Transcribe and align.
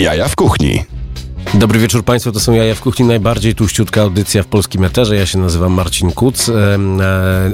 Jaja 0.00 0.28
w 0.28 0.36
kuchni. 0.36 0.84
Dobry 1.54 1.78
wieczór 1.78 2.04
Państwu, 2.04 2.32
to 2.32 2.40
są 2.40 2.52
Jaja 2.52 2.74
w 2.74 2.80
Kuchni, 2.80 3.06
najbardziej 3.06 3.54
tuściutka 3.54 4.02
audycja 4.02 4.42
w 4.42 4.46
polskim 4.46 4.84
eterze. 4.84 5.16
Ja 5.16 5.26
się 5.26 5.38
nazywam 5.38 5.72
Marcin 5.72 6.12
Kuc, 6.12 6.48
e, 6.48 6.52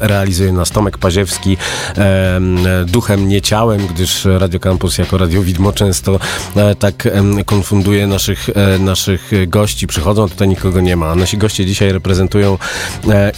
realizuję 0.01 0.53
nas 0.53 0.71
Tomek 0.71 0.99
Paziewski, 0.99 1.57
e, 1.99 2.41
duchem, 2.87 3.29
nie 3.29 3.43
ciałem, 3.43 3.87
gdyż 3.87 4.25
Radio 4.25 4.61
Campus 4.61 4.99
jako 4.99 5.19
Radio 5.19 5.43
Widmo 5.43 5.73
często 5.73 6.21
e, 6.57 6.75
tak 6.75 7.09
konfunduje 7.47 8.07
naszych, 8.07 8.49
naszych 8.81 9.31
gości. 9.49 9.87
Przychodzą, 9.87 10.29
tutaj 10.29 10.49
nikogo 10.49 10.81
nie 10.81 10.97
ma, 10.97 11.15
nasi 11.15 11.39
goście 11.39 11.67
dzisiaj 11.67 11.93
reprezentują, 11.93 12.59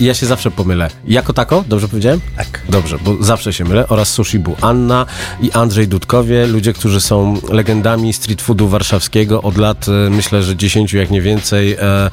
i 0.01 0.05
ja 0.05 0.15
się 0.15 0.27
zawsze 0.27 0.51
pomylę, 0.51 0.91
jako 1.05 1.33
tako, 1.33 1.65
dobrze 1.69 1.89
powiedziałem? 1.89 2.21
Tak. 2.37 2.61
Dobrze, 2.69 2.99
bo 3.05 3.17
zawsze 3.21 3.53
się 3.53 3.65
mylę, 3.65 3.89
oraz 3.89 4.09
Sushi 4.09 4.39
Bu. 4.39 4.57
Anna 4.61 5.07
i 5.41 5.53
Andrzej 5.53 5.89
Dudkowie, 5.89 6.47
ludzie, 6.47 6.73
którzy 6.73 7.01
są 7.01 7.41
legendami 7.49 8.13
street 8.13 8.43
foodu 8.43 8.69
warszawskiego 8.69 9.43
od 9.43 9.59
lat, 9.59 9.87
myślę, 10.11 10.43
że 10.43 10.48
że 10.49 10.57
10, 10.57 10.93
jak 10.93 11.11
nie 11.11 11.23
więcej, 11.23 11.73
e, 11.73 12.11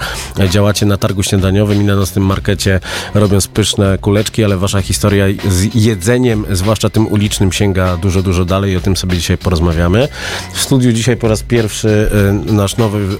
działacie 0.49 0.85
na 0.85 0.97
targu 0.97 1.23
śniadaniowym 1.23 1.81
i 1.81 1.85
na 1.85 1.95
nocnym 1.95 2.25
markecie 2.25 2.79
robiąc 3.13 3.47
pyszne 3.47 3.97
kuleczki, 3.97 4.43
ale 4.43 4.57
wasza 4.57 4.81
historia 4.81 5.25
z 5.49 5.75
jedzeniem, 5.75 6.45
zwłaszcza 6.51 6.89
tym 6.89 7.07
ulicznym, 7.07 7.51
sięga 7.51 7.97
dużo, 7.97 8.23
dużo 8.23 8.45
dalej. 8.45 8.73
I 8.73 8.75
o 8.77 8.81
tym 8.81 8.97
sobie 8.97 9.17
dzisiaj 9.17 9.37
porozmawiamy. 9.37 10.07
W 10.53 10.61
studiu 10.61 10.91
dzisiaj 10.91 11.17
po 11.17 11.27
raz 11.27 11.43
pierwszy 11.43 12.09
e, 12.47 12.53
nasz 12.53 12.77
nowy 12.77 13.17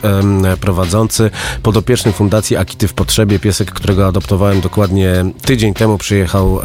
prowadzący, 0.61 1.31
podopieczny 1.63 2.11
Fundacji 2.11 2.57
Akity 2.57 2.87
w 2.87 2.93
Potrzebie, 2.93 3.39
piesek, 3.39 3.71
którego 3.71 4.07
adoptowałem 4.07 4.61
dokładnie 4.61 5.25
tydzień 5.41 5.73
temu, 5.73 5.97
przyjechał 5.97 6.59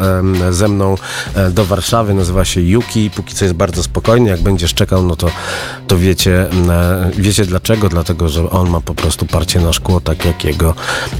ze 0.49 0.67
mną 0.67 0.95
e, 1.35 1.51
do 1.51 1.65
Warszawy, 1.65 2.13
nazywa 2.13 2.45
się 2.45 2.61
Yuki, 2.61 3.09
póki 3.09 3.35
co 3.35 3.45
jest 3.45 3.55
bardzo 3.55 3.83
spokojny, 3.83 4.29
jak 4.29 4.41
będziesz 4.41 4.73
czekał, 4.73 5.03
no 5.03 5.15
to, 5.15 5.31
to 5.87 5.97
wiecie, 5.97 6.47
wiecie 7.17 7.45
dlaczego, 7.45 7.89
dlatego, 7.89 8.29
że 8.29 8.40
że 8.41 8.49
on 8.49 8.69
ma 8.69 8.81
po 8.81 8.95
prostu 8.95 9.25
parcie 9.25 9.59
na 9.59 9.73
szkło, 9.73 10.01
tak 10.01 10.25
jak 10.25 10.43
jego 10.43 10.73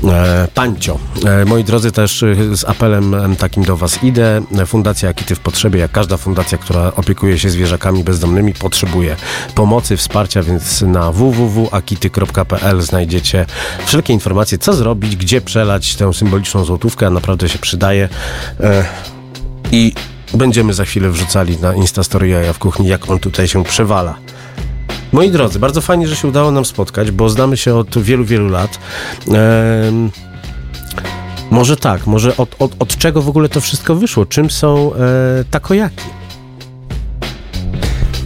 e, 0.03 0.47
pancio. 0.53 0.97
E, 1.25 1.45
moi 1.45 1.64
drodzy, 1.64 1.91
też 1.91 2.23
e, 2.23 2.36
z 2.55 2.64
apelem 2.64 3.14
e, 3.14 3.36
takim 3.36 3.64
do 3.64 3.77
Was 3.77 4.03
idę. 4.03 4.41
Fundacja 4.66 5.09
Akity 5.09 5.36
w 5.36 5.39
Potrzebie, 5.39 5.80
jak 5.80 5.92
każda 5.92 6.17
fundacja, 6.17 6.58
która 6.58 6.92
opiekuje 6.95 7.39
się 7.39 7.49
zwierzakami 7.49 8.03
bezdomnymi, 8.03 8.53
potrzebuje 8.53 9.16
pomocy, 9.55 9.97
wsparcia, 9.97 10.44
więc 10.44 10.81
na 10.81 11.11
www.akity.pl 11.11 12.81
znajdziecie 12.81 13.45
wszelkie 13.86 14.14
informacje, 14.14 14.58
co 14.58 14.73
zrobić, 14.73 15.16
gdzie 15.16 15.42
przelać 15.42 15.95
tę 15.95 16.14
symboliczną 16.14 16.66
złotówkę, 16.66 17.08
a 17.08 17.09
naprawdę 17.09 17.49
się 17.49 17.59
przydaje. 17.59 18.09
E, 18.59 18.86
I 19.72 19.94
będziemy 20.33 20.73
za 20.73 20.86
chwilę 20.86 21.09
wrzucali 21.09 21.58
na 21.58 21.75
Instastory 21.75 22.27
Jaja 22.27 22.53
w 22.53 22.59
kuchni, 22.59 22.88
jak 22.88 23.09
on 23.09 23.19
tutaj 23.19 23.47
się 23.47 23.64
przewala. 23.64 24.16
Moi 25.12 25.31
drodzy, 25.31 25.59
bardzo 25.59 25.81
fajnie, 25.81 26.08
że 26.08 26.16
się 26.16 26.28
udało 26.28 26.52
nam 26.52 26.66
spotkać, 26.66 27.12
bo 27.12 27.30
znamy 27.30 27.58
się 27.58 27.76
od 27.76 27.98
wielu, 27.98 28.26
wielu 28.26 28.50
lat. 28.50 28.80
Ehm, 29.28 30.09
może 31.52 31.78
tak, 31.78 32.08
może 32.08 32.38
od, 32.38 32.56
od, 32.59 32.76
od, 32.80 32.98
czego 32.98 33.22
w 33.22 33.30
ogóle 33.30 33.50
to 33.50 33.62
wszystko 33.62 33.95
wyszło? 33.95 34.26
Czym 34.26 34.50
są 34.50 34.94
e, 34.94 34.98
takojaki? 35.52 36.06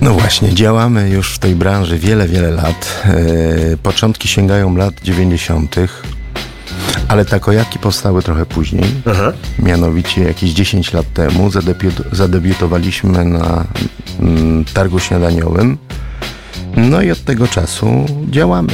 No 0.01 0.13
właśnie, 0.13 0.53
działamy 0.53 1.09
już 1.09 1.33
w 1.33 1.39
tej 1.39 1.55
branży 1.55 1.99
wiele, 1.99 2.27
wiele 2.27 2.51
lat. 2.51 3.03
E, 3.05 3.77
początki 3.77 4.27
sięgają 4.27 4.75
lat 4.75 4.93
90., 5.03 5.75
ale 7.07 7.25
takojaki 7.25 7.79
powstały 7.79 8.23
trochę 8.23 8.45
później. 8.45 8.85
Aha. 9.11 9.31
Mianowicie 9.59 10.23
jakieś 10.23 10.51
10 10.51 10.93
lat 10.93 11.13
temu 11.13 11.51
zadebiutowaliśmy 12.11 13.25
na 13.25 13.65
mm, 14.19 14.65
targu 14.65 14.99
śniadaniowym 14.99 15.77
no 16.75 17.01
i 17.01 17.11
od 17.11 17.23
tego 17.23 17.47
czasu 17.47 18.05
działamy. 18.29 18.71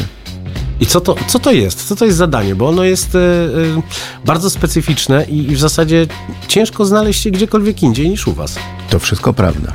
I 0.79 0.85
co 0.85 1.01
to, 1.01 1.15
co 1.27 1.39
to 1.39 1.51
jest? 1.51 1.87
Co 1.87 1.95
to 1.95 2.05
jest 2.05 2.17
zadanie? 2.17 2.55
Bo 2.55 2.69
ono 2.69 2.83
jest 2.83 3.15
y, 3.15 3.17
y, 3.17 3.81
bardzo 4.25 4.49
specyficzne 4.49 5.25
i, 5.25 5.51
i, 5.51 5.55
w 5.55 5.59
zasadzie 5.59 6.07
ciężko 6.47 6.85
znaleźć 6.85 7.23
się 7.23 7.31
gdziekolwiek 7.31 7.83
indziej 7.83 8.09
niż 8.09 8.27
u 8.27 8.33
was. 8.33 8.55
To 8.89 8.99
wszystko 8.99 9.33
prawda. 9.33 9.73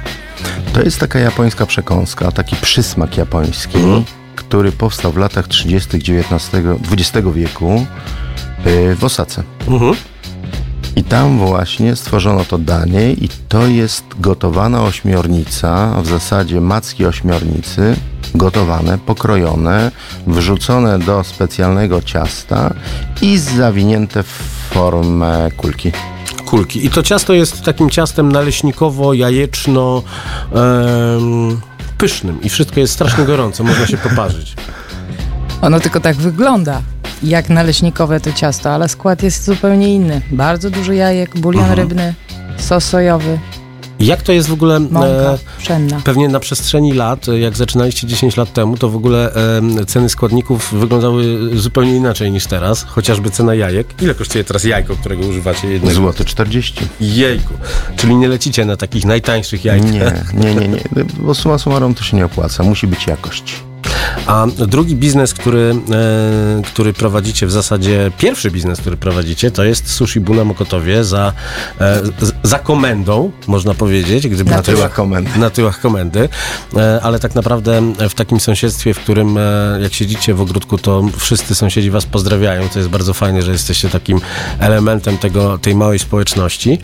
To 0.72 0.82
jest 0.82 0.98
taka 0.98 1.18
japońska 1.18 1.66
przekąska, 1.66 2.32
taki 2.32 2.56
przysmak 2.56 3.16
japoński, 3.16 3.78
mhm. 3.78 4.04
który 4.36 4.72
powstał 4.72 5.12
w 5.12 5.16
latach 5.16 5.48
30. 5.48 5.96
XIX, 5.96 6.50
XX 6.92 7.28
wieku 7.34 7.86
y, 8.66 8.96
w 8.96 9.04
Osace. 9.04 9.42
Mhm. 9.68 9.94
I 10.96 11.04
tam 11.04 11.38
właśnie 11.38 11.96
stworzono 11.96 12.44
to 12.44 12.58
danie 12.58 13.12
i 13.12 13.28
to 13.48 13.66
jest 13.66 14.04
gotowana 14.18 14.82
ośmiornica, 14.82 16.02
w 16.02 16.06
zasadzie 16.06 16.60
macki 16.60 17.06
ośmiornicy, 17.06 17.96
gotowane, 18.34 18.98
pokrojone, 18.98 19.90
wrzucone 20.26 20.98
do 20.98 21.24
specjalnego 21.24 22.02
ciasta 22.02 22.74
i 23.22 23.38
zawinięte 23.38 24.22
w 24.22 24.28
formę 24.70 25.50
kulki 25.56 25.92
kulki. 26.46 26.86
I 26.86 26.90
to 26.90 27.02
ciasto 27.02 27.32
jest 27.32 27.62
takim 27.62 27.90
ciastem 27.90 28.32
naleśnikowo-jajeczno 28.32 30.02
em, 30.52 31.60
pysznym 31.98 32.42
i 32.42 32.48
wszystko 32.48 32.80
jest 32.80 32.92
strasznie 32.92 33.24
gorące, 33.24 33.62
można 33.62 33.86
się 33.86 33.96
poparzyć. 33.96 34.54
Ono 35.62 35.80
tylko 35.80 36.00
tak 36.00 36.16
wygląda 36.16 36.82
jak 37.22 37.48
naleśnikowe 37.48 38.20
to 38.20 38.32
ciasto, 38.32 38.70
ale 38.70 38.88
skład 38.88 39.22
jest 39.22 39.44
zupełnie 39.44 39.94
inny. 39.94 40.20
Bardzo 40.30 40.70
dużo 40.70 40.92
jajek, 40.92 41.36
bulion 41.40 41.64
mhm. 41.64 41.78
rybny, 41.78 42.14
sos 42.58 42.84
sojowy, 42.84 43.38
jak 44.00 44.22
to 44.22 44.32
jest 44.32 44.48
w 44.48 44.52
ogóle? 44.52 44.80
Mąka 44.80 45.38
e. 45.70 46.00
Pewnie 46.04 46.28
na 46.28 46.40
przestrzeni 46.40 46.92
lat, 46.92 47.26
jak 47.40 47.56
zaczynaliście 47.56 48.06
10 48.06 48.36
lat 48.36 48.52
temu, 48.52 48.76
to 48.76 48.88
w 48.88 48.96
ogóle 48.96 49.34
e, 49.80 49.84
ceny 49.86 50.08
składników 50.08 50.74
wyglądały 50.74 51.50
zupełnie 51.58 51.96
inaczej 51.96 52.30
niż 52.30 52.46
teraz. 52.46 52.82
Chociażby 52.82 53.30
cena 53.30 53.54
jajek. 53.54 54.02
Ile 54.02 54.14
kosztuje 54.14 54.44
teraz 54.44 54.64
jajko, 54.64 54.96
którego 54.96 55.26
używacie? 55.26 55.68
Jednego? 55.68 55.94
Złote 55.94 56.24
40. 56.24 56.80
Jejku. 57.00 57.54
Czyli 57.96 58.16
nie 58.16 58.28
lecicie 58.28 58.64
na 58.64 58.76
takich 58.76 59.04
najtańszych 59.04 59.64
jajkach. 59.64 60.34
Nie, 60.34 60.54
nie, 60.54 60.54
nie, 60.54 60.68
nie. 60.68 61.04
Bo 61.18 61.34
suma 61.34 61.58
summarum 61.58 61.94
to 61.94 62.04
się 62.04 62.16
nie 62.16 62.24
opłaca. 62.24 62.62
Musi 62.62 62.86
być 62.86 63.06
jakość. 63.06 63.54
A 64.26 64.46
drugi 64.66 64.96
biznes, 64.96 65.34
który, 65.34 65.74
e, 65.92 66.62
który 66.62 66.92
prowadzicie, 66.92 67.46
w 67.46 67.52
zasadzie 67.52 68.10
pierwszy 68.18 68.50
biznes, 68.50 68.80
który 68.80 68.96
prowadzicie, 68.96 69.50
to 69.50 69.64
jest 69.64 69.90
Sushi 69.90 70.20
Bu 70.20 70.34
na 70.34 70.44
Mokotowie 70.44 71.04
za, 71.04 71.32
e, 71.80 72.02
za 72.42 72.58
komendą, 72.58 73.30
można 73.46 73.74
powiedzieć. 73.74 74.28
Gdyby 74.28 74.50
na, 74.50 74.62
tyłach 74.62 74.92
komendy. 74.92 75.30
Na 75.38 75.50
tyłach 75.50 75.80
komendy. 75.80 76.28
E, 76.76 77.00
ale 77.02 77.18
tak 77.18 77.34
naprawdę 77.34 77.92
w 78.10 78.14
takim 78.14 78.40
sąsiedztwie, 78.40 78.94
w 78.94 78.98
którym 78.98 79.38
jak 79.82 79.94
siedzicie 79.94 80.34
w 80.34 80.40
ogródku, 80.40 80.78
to 80.78 81.02
wszyscy 81.16 81.54
sąsiedzi 81.54 81.90
was 81.90 82.06
pozdrawiają. 82.06 82.68
To 82.68 82.78
jest 82.78 82.90
bardzo 82.90 83.14
fajne, 83.14 83.42
że 83.42 83.52
jesteście 83.52 83.88
takim 83.88 84.20
elementem 84.58 85.18
tego, 85.18 85.58
tej 85.58 85.74
małej 85.74 85.98
społeczności. 85.98 86.78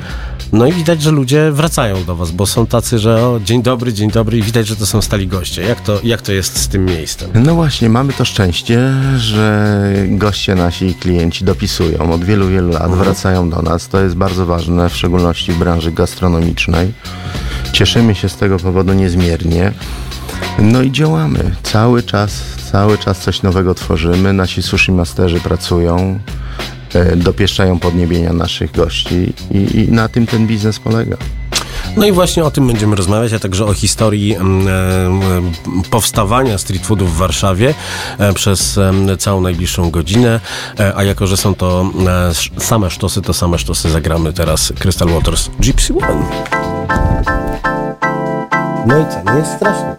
No 0.53 0.66
i 0.66 0.72
widać, 0.72 1.03
że 1.03 1.10
ludzie 1.10 1.50
wracają 1.53 2.04
do 2.04 2.16
was, 2.16 2.31
bo 2.31 2.47
są 2.47 2.66
tacy, 2.66 2.99
że 2.99 3.26
o, 3.26 3.41
dzień 3.41 3.62
dobry, 3.62 3.93
dzień 3.93 4.10
dobry 4.10 4.38
i 4.38 4.43
widać, 4.43 4.66
że 4.66 4.76
to 4.76 4.87
są 4.87 5.03
stali 5.03 5.26
goście. 5.26 5.62
Jak 5.62 5.81
to, 5.81 6.00
jak 6.04 6.22
to 6.22 6.32
jest 6.32 6.59
z 6.59 6.69
tym 6.69 6.84
miejscem? 6.84 7.22
No 7.34 7.55
właśnie, 7.55 7.88
mamy 7.88 8.12
to 8.12 8.25
szczęście, 8.25 8.93
że 9.16 9.94
goście 10.09 10.55
nasi 10.55 10.87
i 10.87 10.94
klienci 10.94 11.44
dopisują. 11.44 12.12
Od 12.12 12.25
wielu, 12.25 12.49
wielu 12.49 12.69
lat 12.69 12.83
mhm. 12.83 13.05
wracają 13.05 13.50
do 13.50 13.62
nas. 13.62 13.88
To 13.88 14.00
jest 14.00 14.15
bardzo 14.15 14.47
ważne, 14.47 14.88
w 14.88 14.97
szczególności 14.97 15.53
w 15.53 15.59
branży 15.59 15.93
gastronomicznej. 15.93 16.93
Cieszymy 17.72 18.15
się 18.15 18.28
z 18.28 18.37
tego 18.37 18.59
powodu 18.59 18.93
niezmiernie. 18.93 19.72
No 20.59 20.82
i 20.82 20.93
działamy. 20.93 21.55
Cały 21.62 22.03
czas, 22.03 22.43
cały 22.72 22.99
czas 22.99 23.19
coś 23.19 23.43
nowego 23.43 23.75
tworzymy. 23.75 24.32
Nasi 24.32 24.62
sushi 24.62 24.93
masterzy 24.93 25.41
pracują. 25.41 26.19
E, 26.94 27.16
dopieszczają 27.16 27.78
podniebienia 27.78 28.32
naszych 28.32 28.72
gości 28.72 29.32
i, 29.50 29.81
i 29.81 29.93
na 29.93 30.09
tym 30.09 30.27
ten 30.27 30.47
biznes 30.47 30.78
polega. 30.78 31.16
No 31.97 32.06
i 32.06 32.12
właśnie 32.12 32.44
o 32.44 32.50
tym 32.50 32.66
będziemy 32.66 32.97
rozmawiać, 32.97 33.32
a 33.32 33.38
także 33.38 33.65
o 33.65 33.75
historii 33.75 34.34
mm, 34.34 34.69
e, 34.69 35.91
powstawania 35.91 36.59
street 36.59 36.87
foodu 36.87 37.06
w 37.06 37.16
Warszawie 37.16 37.75
e, 38.19 38.32
przez 38.32 38.81
całą 39.19 39.40
najbliższą 39.40 39.90
godzinę. 39.90 40.40
A 40.96 41.05
jako, 41.05 41.26
że 41.26 41.37
są 41.37 41.55
to 41.55 41.90
same 42.58 42.90
sztosy, 42.90 43.23
to 43.23 43.34
same 43.34 43.58
sztosy 43.58 43.90
zagramy 43.90 44.32
teraz 44.32 44.73
Crystal 44.79 45.08
Waters 45.08 45.50
Gypsy 45.61 45.94
One. 45.94 46.26
No 48.87 48.99
i 48.99 49.05
co? 49.05 49.32
Nie 49.32 49.38
jest 49.38 49.52
strasznie. 49.52 49.96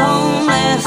Homeless, 0.00 0.86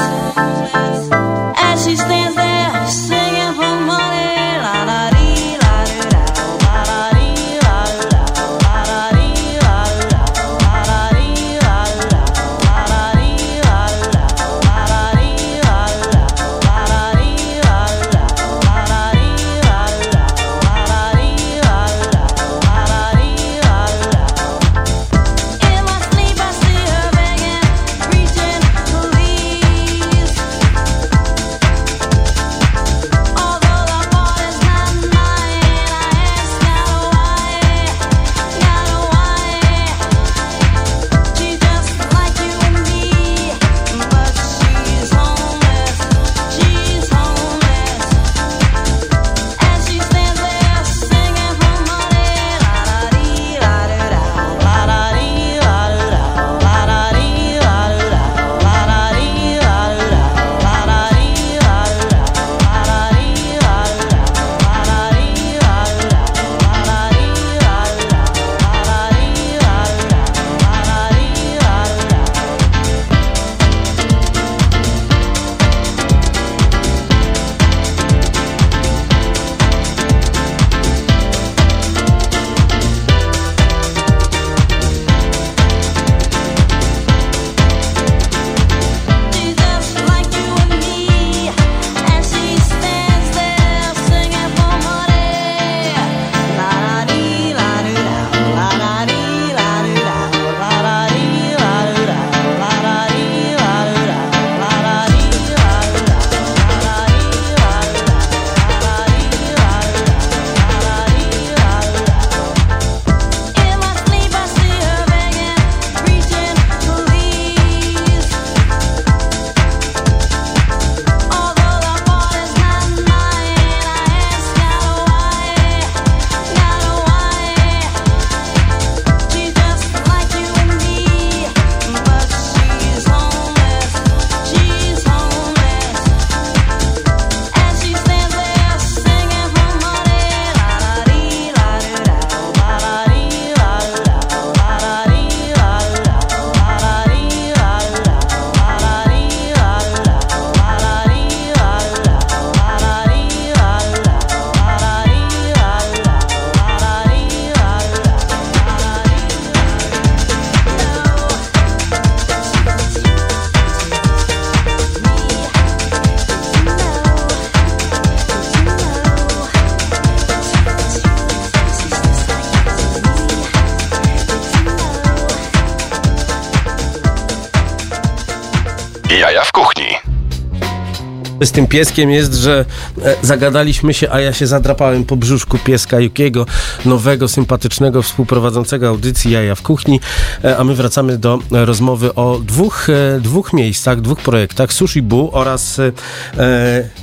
z 181.46 181.52
tym 181.52 181.66
pieskiem 181.66 182.10
jest, 182.10 182.34
że 182.34 182.64
e, 183.02 183.16
zagadaliśmy 183.22 183.94
się, 183.94 184.10
a 184.10 184.20
ja 184.20 184.32
się 184.32 184.46
zadrapałem 184.46 185.04
po 185.04 185.16
brzuszku 185.16 185.58
pieska 185.58 186.00
Jukiego, 186.00 186.46
nowego, 186.84 187.28
sympatycznego 187.28 188.02
współprowadzącego 188.02 188.88
audycji 188.88 189.30
Jaja 189.30 189.54
w 189.54 189.62
Kuchni, 189.62 190.00
e, 190.44 190.56
a 190.56 190.64
my 190.64 190.74
wracamy 190.74 191.18
do 191.18 191.38
rozmowy 191.50 192.14
o 192.14 192.40
dwóch, 192.44 192.86
e, 192.90 193.20
dwóch 193.20 193.52
miejscach, 193.52 194.00
dwóch 194.00 194.20
projektach, 194.20 194.72
Sushi 194.72 195.02
Bu 195.02 195.30
oraz 195.32 195.78
e, 195.78 195.92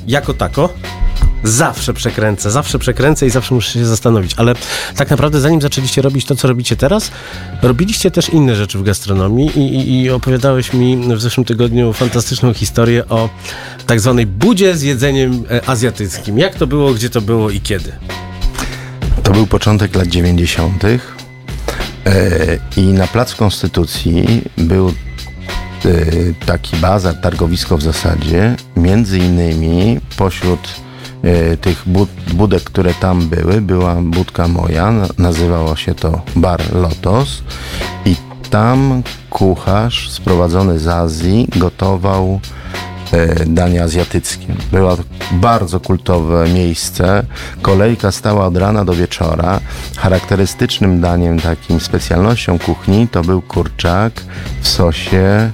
Jako 0.08 0.34
Tako 0.34 0.70
zawsze 1.44 1.94
przekręcę, 1.94 2.52
zawsze 2.52 2.80
przekręcę 2.80 3.26
i 3.26 3.30
zawsze 3.30 3.56
muszę 3.56 3.74
się 3.74 3.86
zastanowić. 3.86 4.34
Ale 4.38 4.54
tak 4.96 5.10
naprawdę 5.10 5.42
zanim 5.42 5.62
zaczęliście 5.62 6.02
robić 6.02 6.26
to, 6.26 6.36
co 6.36 6.48
robicie 6.48 6.76
teraz, 6.76 7.12
robiliście 7.62 8.12
też 8.12 8.30
inne 8.30 8.56
rzeczy 8.56 8.78
w 8.78 8.84
gastronomii 8.84 9.60
i, 9.60 9.76
i, 9.76 10.02
i 10.02 10.10
opowiadałeś 10.10 10.74
mi 10.74 11.16
w 11.16 11.22
zeszłym 11.22 11.46
tygodniu 11.46 11.94
fantastyczną 11.94 12.54
historię 12.54 13.08
o 13.08 13.30
tak 13.88 14.00
zwanej 14.00 14.26
budzie 14.26 14.78
z 14.78 14.82
jedzeniem 14.82 15.44
e, 15.52 15.70
azjatyckim. 15.70 16.38
Jak 16.38 16.56
to 16.56 16.68
było, 16.68 16.94
gdzie 16.94 17.10
to 17.10 17.22
było 17.22 17.50
i 17.50 17.62
kiedy? 17.62 17.92
To 19.24 19.32
był 19.32 19.48
początek 19.48 19.96
lat 19.96 20.08
90. 20.08 20.84
E, 20.84 21.00
i 22.78 22.82
na 22.82 23.08
Placu 23.08 23.38
Konstytucji 23.38 24.42
był 24.58 24.88
e, 24.88 24.94
taki 26.46 26.76
bazar, 26.78 27.16
targowisko 27.16 27.78
w 27.78 27.82
zasadzie, 27.82 28.56
między 28.76 29.18
innymi 29.18 30.00
pośród 30.18 30.60
tych 31.62 31.84
bud 31.86 32.10
budek, 32.34 32.64
które 32.64 32.94
tam 32.94 33.30
były, 33.30 33.62
była 33.62 33.96
budka 33.96 34.48
moja, 34.48 34.94
nazywało 35.18 35.76
się 35.76 35.96
to 35.96 36.22
Bar 36.36 36.76
Lotos 36.76 37.44
i 38.06 38.16
tam 38.50 39.04
kucharz 39.30 40.10
sprowadzony 40.10 40.80
z 40.80 40.88
Azji 40.88 41.48
gotował 41.56 42.40
e, 43.12 43.46
dania 43.46 43.84
azjatyckie. 43.84 44.48
Było 44.72 44.98
bardzo 45.32 45.80
kultowe 45.80 46.50
miejsce. 46.50 47.24
Kolejka 47.62 48.12
stała 48.12 48.46
od 48.46 48.58
rana 48.58 48.86
do 48.86 48.94
wieczora. 48.94 49.60
Charakterystycznym 49.98 51.02
daniem, 51.02 51.40
takim 51.40 51.80
specjalnością 51.80 52.60
kuchni 52.60 53.08
to 53.08 53.22
był 53.24 53.42
kurczak 53.42 54.14
w 54.62 54.68
sosie. 54.68 55.52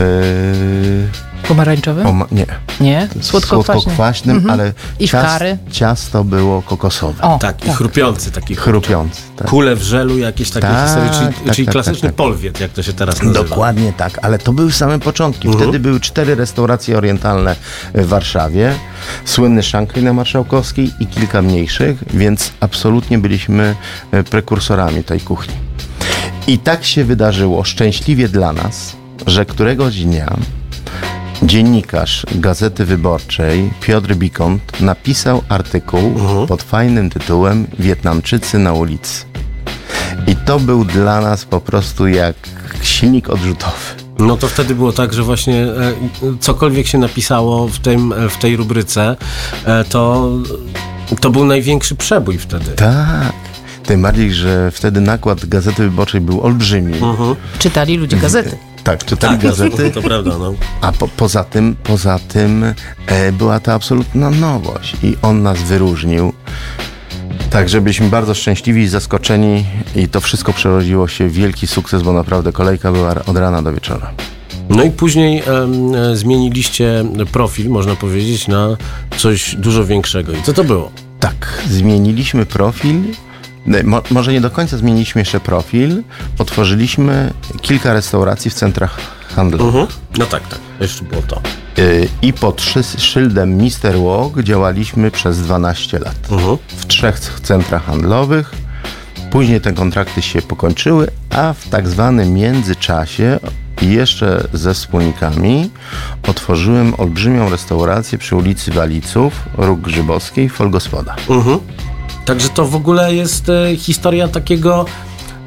Yy, 0.00 1.31
Pomarańczowym? 1.48 2.22
Nie. 2.32 2.46
Nie? 2.80 3.08
Słodko-kwaśnym, 3.20 3.82
Słodko-kwaśnym 3.82 4.36
mhm. 4.36 4.50
ale 4.50 4.72
I 4.98 5.08
ciast, 5.08 5.44
ciasto 5.70 6.24
było 6.24 6.62
kokosowe. 6.62 7.22
O, 7.22 7.38
tak, 7.38 7.56
tak, 7.56 7.68
i 7.68 7.70
chrupiący 7.70 8.30
taki 8.30 8.54
Chrupiący, 8.54 9.22
tak. 9.36 9.48
Kule 9.48 9.76
w 9.76 9.82
żelu, 9.82 10.18
jakieś 10.18 10.50
takie 10.50 10.66
tak, 10.66 10.86
historie, 10.86 11.10
czyli, 11.10 11.44
tak, 11.44 11.54
czyli 11.54 11.66
tak, 11.66 11.72
klasyczny 11.72 12.08
tak, 12.08 12.16
polwiet, 12.16 12.60
jak 12.60 12.70
to 12.70 12.82
się 12.82 12.92
teraz 12.92 13.22
nazywa. 13.22 13.48
Dokładnie 13.48 13.92
tak, 13.92 14.18
ale 14.22 14.38
to 14.38 14.52
były 14.52 14.72
same 14.72 14.98
początki. 14.98 15.48
Mhm. 15.48 15.64
Wtedy 15.64 15.80
były 15.80 16.00
cztery 16.00 16.34
restauracje 16.34 16.98
orientalne 16.98 17.56
w 17.94 18.06
Warszawie, 18.06 18.74
słynny 19.24 19.62
Szankaj 19.62 20.02
na 20.02 20.12
Marszałkowskiej 20.12 20.90
i 21.00 21.06
kilka 21.06 21.42
mniejszych, 21.42 22.04
więc 22.14 22.52
absolutnie 22.60 23.18
byliśmy 23.18 23.74
e, 24.10 24.24
prekursorami 24.24 25.04
tej 25.04 25.20
kuchni. 25.20 25.54
I 26.46 26.58
tak 26.58 26.84
się 26.84 27.04
wydarzyło, 27.04 27.64
szczęśliwie 27.64 28.28
dla 28.28 28.52
nas, 28.52 28.96
że 29.26 29.46
któregoś 29.46 30.00
dnia 30.00 30.36
Dziennikarz 31.42 32.26
Gazety 32.34 32.84
Wyborczej 32.84 33.70
Piotr 33.80 34.14
Bikont 34.14 34.80
napisał 34.80 35.42
artykuł 35.48 36.00
uh-huh. 36.00 36.46
pod 36.46 36.62
fajnym 36.62 37.10
tytułem 37.10 37.66
Wietnamczycy 37.78 38.58
na 38.58 38.72
ulicy. 38.72 39.24
I 40.26 40.36
to 40.36 40.60
był 40.60 40.84
dla 40.84 41.20
nas 41.20 41.44
po 41.44 41.60
prostu 41.60 42.06
jak 42.06 42.36
silnik 42.82 43.30
odrzutowy. 43.30 43.72
No 44.18 44.36
to 44.36 44.48
wtedy 44.48 44.74
było 44.74 44.92
tak, 44.92 45.12
że 45.12 45.22
właśnie 45.22 45.62
e, 45.64 45.94
cokolwiek 46.40 46.86
się 46.86 46.98
napisało 46.98 47.68
w, 47.68 47.78
tym, 47.78 48.14
w 48.30 48.36
tej 48.36 48.56
rubryce, 48.56 49.16
e, 49.64 49.84
to, 49.84 50.30
to 51.20 51.30
był 51.30 51.44
największy 51.44 51.94
przebój 51.94 52.38
wtedy. 52.38 52.70
Tak. 52.70 53.32
Tym 53.86 54.02
bardziej, 54.02 54.32
że 54.32 54.70
wtedy 54.70 55.00
nakład 55.00 55.46
Gazety 55.46 55.82
Wyborczej 55.82 56.20
był 56.20 56.40
olbrzymi. 56.40 56.94
Uh-huh. 56.94 57.36
Czytali 57.58 57.96
ludzie 57.96 58.16
gazety. 58.16 58.71
Tak, 58.84 59.04
czytali 59.04 59.38
tak, 59.38 59.42
gazety. 59.42 59.90
To, 59.90 60.00
to 60.00 60.08
prawda, 60.08 60.38
no. 60.38 60.54
A 60.80 60.92
po, 60.92 61.08
poza 61.08 61.44
tym, 61.44 61.76
poza 61.84 62.18
tym 62.18 62.64
e, 63.06 63.32
była 63.32 63.60
to 63.60 63.72
absolutna 63.72 64.30
nowość 64.30 64.96
i 65.02 65.16
on 65.22 65.42
nas 65.42 65.62
wyróżnił. 65.62 66.32
Także 67.50 67.80
byliśmy 67.80 68.08
bardzo 68.08 68.34
szczęśliwi 68.34 68.82
i 68.82 68.88
zaskoczeni 68.88 69.64
i 69.96 70.08
to 70.08 70.20
wszystko 70.20 70.52
przerodziło 70.52 71.08
się 71.08 71.28
w 71.28 71.32
wielki 71.32 71.66
sukces, 71.66 72.02
bo 72.02 72.12
naprawdę 72.12 72.52
kolejka 72.52 72.92
była 72.92 73.14
od 73.26 73.36
rana 73.36 73.62
do 73.62 73.72
wieczora. 73.72 74.12
No 74.68 74.82
i 74.82 74.90
później 74.90 75.42
e, 75.46 76.16
zmieniliście 76.16 77.04
profil, 77.32 77.70
można 77.70 77.96
powiedzieć, 77.96 78.48
na 78.48 78.76
coś 79.16 79.54
dużo 79.54 79.84
większego. 79.84 80.32
I 80.32 80.42
co 80.42 80.52
to 80.52 80.64
było? 80.64 80.90
Tak, 81.20 81.62
zmieniliśmy 81.68 82.46
profil 82.46 83.02
Mo, 83.84 84.02
może 84.10 84.32
nie 84.32 84.40
do 84.40 84.50
końca 84.50 84.76
zmieniliśmy 84.76 85.20
jeszcze 85.20 85.40
profil. 85.40 86.02
Otworzyliśmy 86.38 87.32
kilka 87.60 87.92
restauracji 87.92 88.50
w 88.50 88.54
centrach 88.54 88.98
handlowych. 89.36 89.66
Mhm. 89.66 89.86
No 90.18 90.26
tak, 90.26 90.48
tak. 90.48 90.58
Jeszcze 90.80 91.04
było 91.04 91.22
to. 91.22 91.40
Yy, 91.76 92.08
I 92.22 92.32
pod 92.32 92.62
szyldem 92.98 93.56
Mister 93.56 93.98
Walk 93.98 94.42
działaliśmy 94.42 95.10
przez 95.10 95.42
12 95.42 95.98
lat. 95.98 96.16
Mhm. 96.30 96.58
W 96.68 96.86
trzech 96.86 97.20
centrach 97.42 97.84
handlowych. 97.84 98.52
Później 99.30 99.60
te 99.60 99.72
kontrakty 99.72 100.22
się 100.22 100.42
pokończyły, 100.42 101.08
a 101.30 101.52
w 101.52 101.68
tak 101.68 101.88
zwanym 101.88 102.34
międzyczasie 102.34 103.38
jeszcze 103.82 104.48
ze 104.52 104.74
wspólnikami 104.74 105.70
otworzyłem 106.28 106.94
olbrzymią 106.98 107.50
restaurację 107.50 108.18
przy 108.18 108.36
ulicy 108.36 108.70
Waliców, 108.70 109.32
Róg 109.58 109.80
Grzybowskiej, 109.80 110.48
Folgospoda. 110.48 111.16
Mhm. 111.28 111.58
Także 112.24 112.48
to 112.48 112.64
w 112.64 112.74
ogóle 112.74 113.14
jest 113.14 113.48
e, 113.48 113.76
historia 113.76 114.28
takiego 114.28 114.84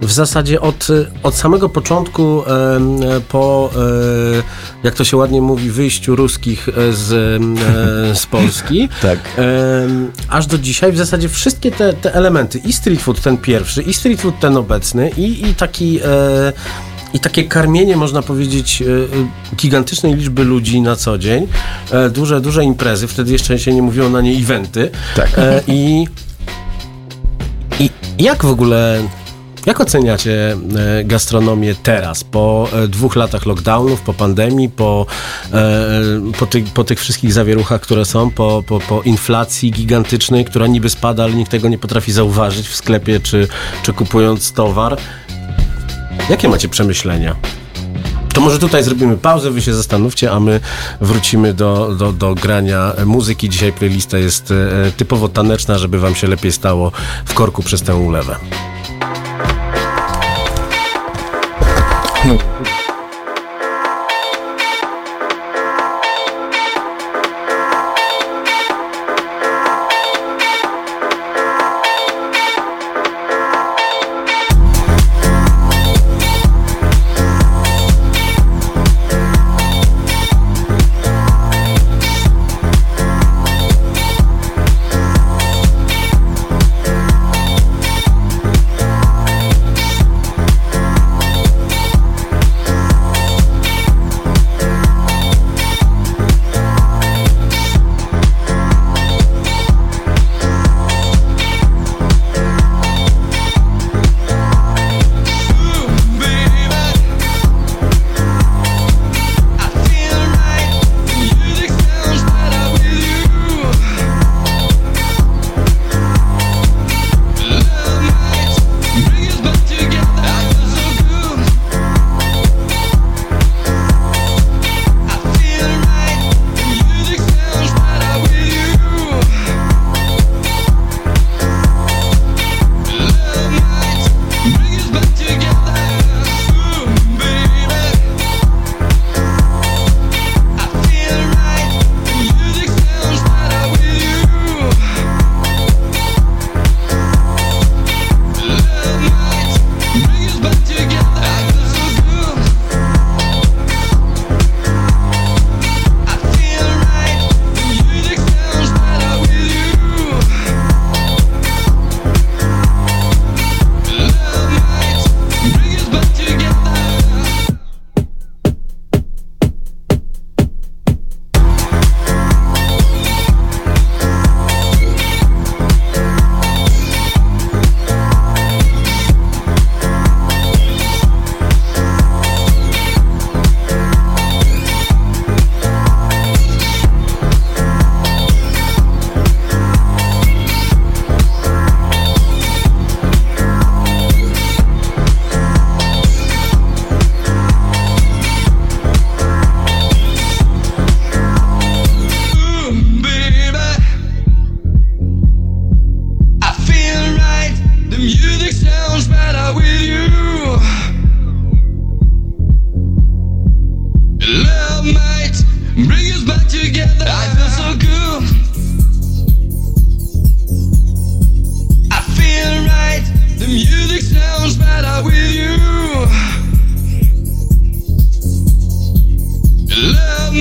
w 0.02 0.12
zasadzie 0.12 0.62
od, 0.62 0.88
od 1.24 1.36
samego 1.36 1.70
początku 1.70 2.44
e, 2.44 2.80
po, 3.30 3.70
e, 3.76 4.84
jak 4.84 4.96
to 4.96 5.04
się 5.04 5.18
ładnie 5.18 5.42
mówi, 5.42 5.72
wyjściu 5.72 6.16
ruskich 6.16 6.68
z, 6.92 7.08
z 8.18 8.26
Polski, 8.26 8.90
tak. 9.02 9.20
aż 10.30 10.48
do 10.48 10.58
dzisiaj 10.58 10.92
w 10.92 10.98
zasadzie 10.98 11.30
wszystkie 11.30 11.72
te, 11.72 11.94
te 11.94 12.14
elementy, 12.14 12.60
i 12.60 12.74
street 12.74 13.02
food 13.02 13.22
ten 13.22 13.38
pierwszy, 13.38 13.82
i 13.82 13.94
street 13.94 14.22
food 14.22 14.40
ten 14.40 14.58
obecny, 14.58 15.12
i, 15.18 15.48
i 15.48 15.56
taki 15.56 16.00
i 17.14 17.20
takie 17.20 17.44
karmienie, 17.44 17.98
można 17.98 18.22
powiedzieć, 18.22 18.84
gigantycznej 19.56 20.16
liczby 20.16 20.44
ludzi 20.44 20.82
na 20.82 20.96
co 20.96 21.18
dzień, 21.18 21.48
duże, 22.12 22.42
duże 22.42 22.64
imprezy, 22.64 23.08
wtedy 23.08 23.32
jeszcze 23.32 23.60
się 23.60 23.74
nie 23.74 23.82
mówiło 23.82 24.10
na 24.10 24.22
nie 24.22 24.32
eventy. 24.32 24.92
Tak. 25.16 25.30
I 25.68 26.06
jak 28.20 28.46
w 28.46 28.50
ogóle 28.50 29.04
jak 29.66 29.82
oceniacie 29.82 30.58
e, 30.78 31.04
gastronomię 31.04 31.76
teraz, 31.84 32.24
po 32.24 32.68
e, 32.74 32.88
dwóch 32.88 33.16
latach 33.16 33.46
lockdownów, 33.46 34.02
po 34.02 34.14
pandemii, 34.14 34.70
po, 34.70 35.06
e, 35.54 35.82
po, 36.40 36.46
ty, 36.46 36.64
po 36.74 36.84
tych 36.84 37.00
wszystkich 37.00 37.34
zawieruchach, 37.34 37.82
które 37.82 38.06
są, 38.06 38.32
po, 38.32 38.64
po, 38.68 38.80
po 38.80 39.02
inflacji 39.02 39.72
gigantycznej, 39.72 40.46
która 40.46 40.68
niby 40.68 40.90
spada, 40.90 41.24
ale 41.24 41.34
nikt 41.34 41.52
tego 41.52 41.70
nie 41.70 41.78
potrafi 41.78 42.12
zauważyć 42.12 42.68
w 42.68 42.76
sklepie 42.76 43.20
czy, 43.20 43.48
czy 43.84 43.94
kupując 43.94 44.52
towar? 44.52 44.98
Jakie 46.30 46.50
macie 46.50 46.70
przemyślenia? 46.70 47.36
To 48.36 48.42
może 48.42 48.60
tutaj 48.60 48.84
zrobimy 48.84 49.18
pauzę, 49.18 49.52
wy 49.52 49.62
się 49.62 49.74
zastanówcie, 49.74 50.32
a 50.32 50.40
my 50.40 50.60
wrócimy 51.02 51.54
do, 51.54 51.96
do, 51.96 52.12
do 52.12 52.36
grania 52.36 52.94
muzyki. 53.06 53.50
Dzisiaj 53.50 53.74
playlista 53.74 54.18
jest 54.18 54.52
e, 54.52 54.92
typowo 54.98 55.30
taneczna, 55.30 55.78
żeby 55.78 56.00
wam 56.00 56.16
się 56.16 56.28
lepiej 56.28 56.52
stało 56.52 56.92
w 57.26 57.34
korku 57.34 57.64
przez 57.64 57.82
tę 57.82 57.96
ulewę. 57.96 58.36
No. 62.26 62.38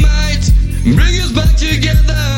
might 0.00 0.50
bring 0.82 1.20
us 1.20 1.30
back 1.32 1.56
together. 1.56 2.33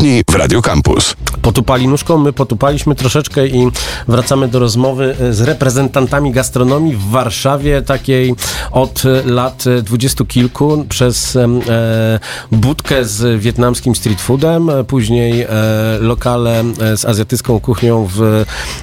Kuchni 0.00 0.22
w 0.30 0.34
Radio 0.34 0.62
Campus. 0.62 1.14
Potupali 1.42 1.88
nóżką, 1.88 2.18
my 2.18 2.32
potupaliśmy 2.32 2.94
troszeczkę 2.94 3.46
i 3.46 3.70
wracamy 4.08 4.48
do 4.48 4.58
rozmowy 4.58 5.16
e, 5.20 5.32
z 5.32 5.40
reprezentantami 5.40 6.32
gastronomii 6.32 6.96
w 6.96 7.10
Warszawie, 7.10 7.82
takiej 7.82 8.34
od 8.70 9.02
lat 9.24 9.64
dwudziestu 9.82 10.26
kilku, 10.26 10.84
przez 10.88 11.36
e, 11.36 11.48
budkę 12.52 13.04
z 13.04 13.40
wietnamskim 13.40 13.94
street 13.94 14.20
foodem, 14.20 14.70
e, 14.70 14.84
później 14.84 15.42
e, 15.42 15.48
lokale 16.00 16.60
e, 16.60 16.96
z 16.96 17.04
azjatycką 17.04 17.60
kuchnią 17.60 18.08
w 18.14 18.22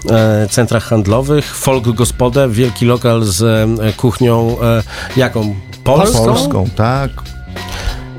e, 0.09 0.47
centrach 0.49 0.83
handlowych, 0.83 1.55
folk 1.55 1.87
gospodę, 1.87 2.49
wielki 2.49 2.85
lokal 2.85 3.23
z 3.23 3.41
e, 3.81 3.93
kuchnią 3.93 4.57
e, 4.61 4.83
jaką? 5.19 5.55
Polską? 5.83 6.25
Polską, 6.25 6.69
tak. 6.75 7.36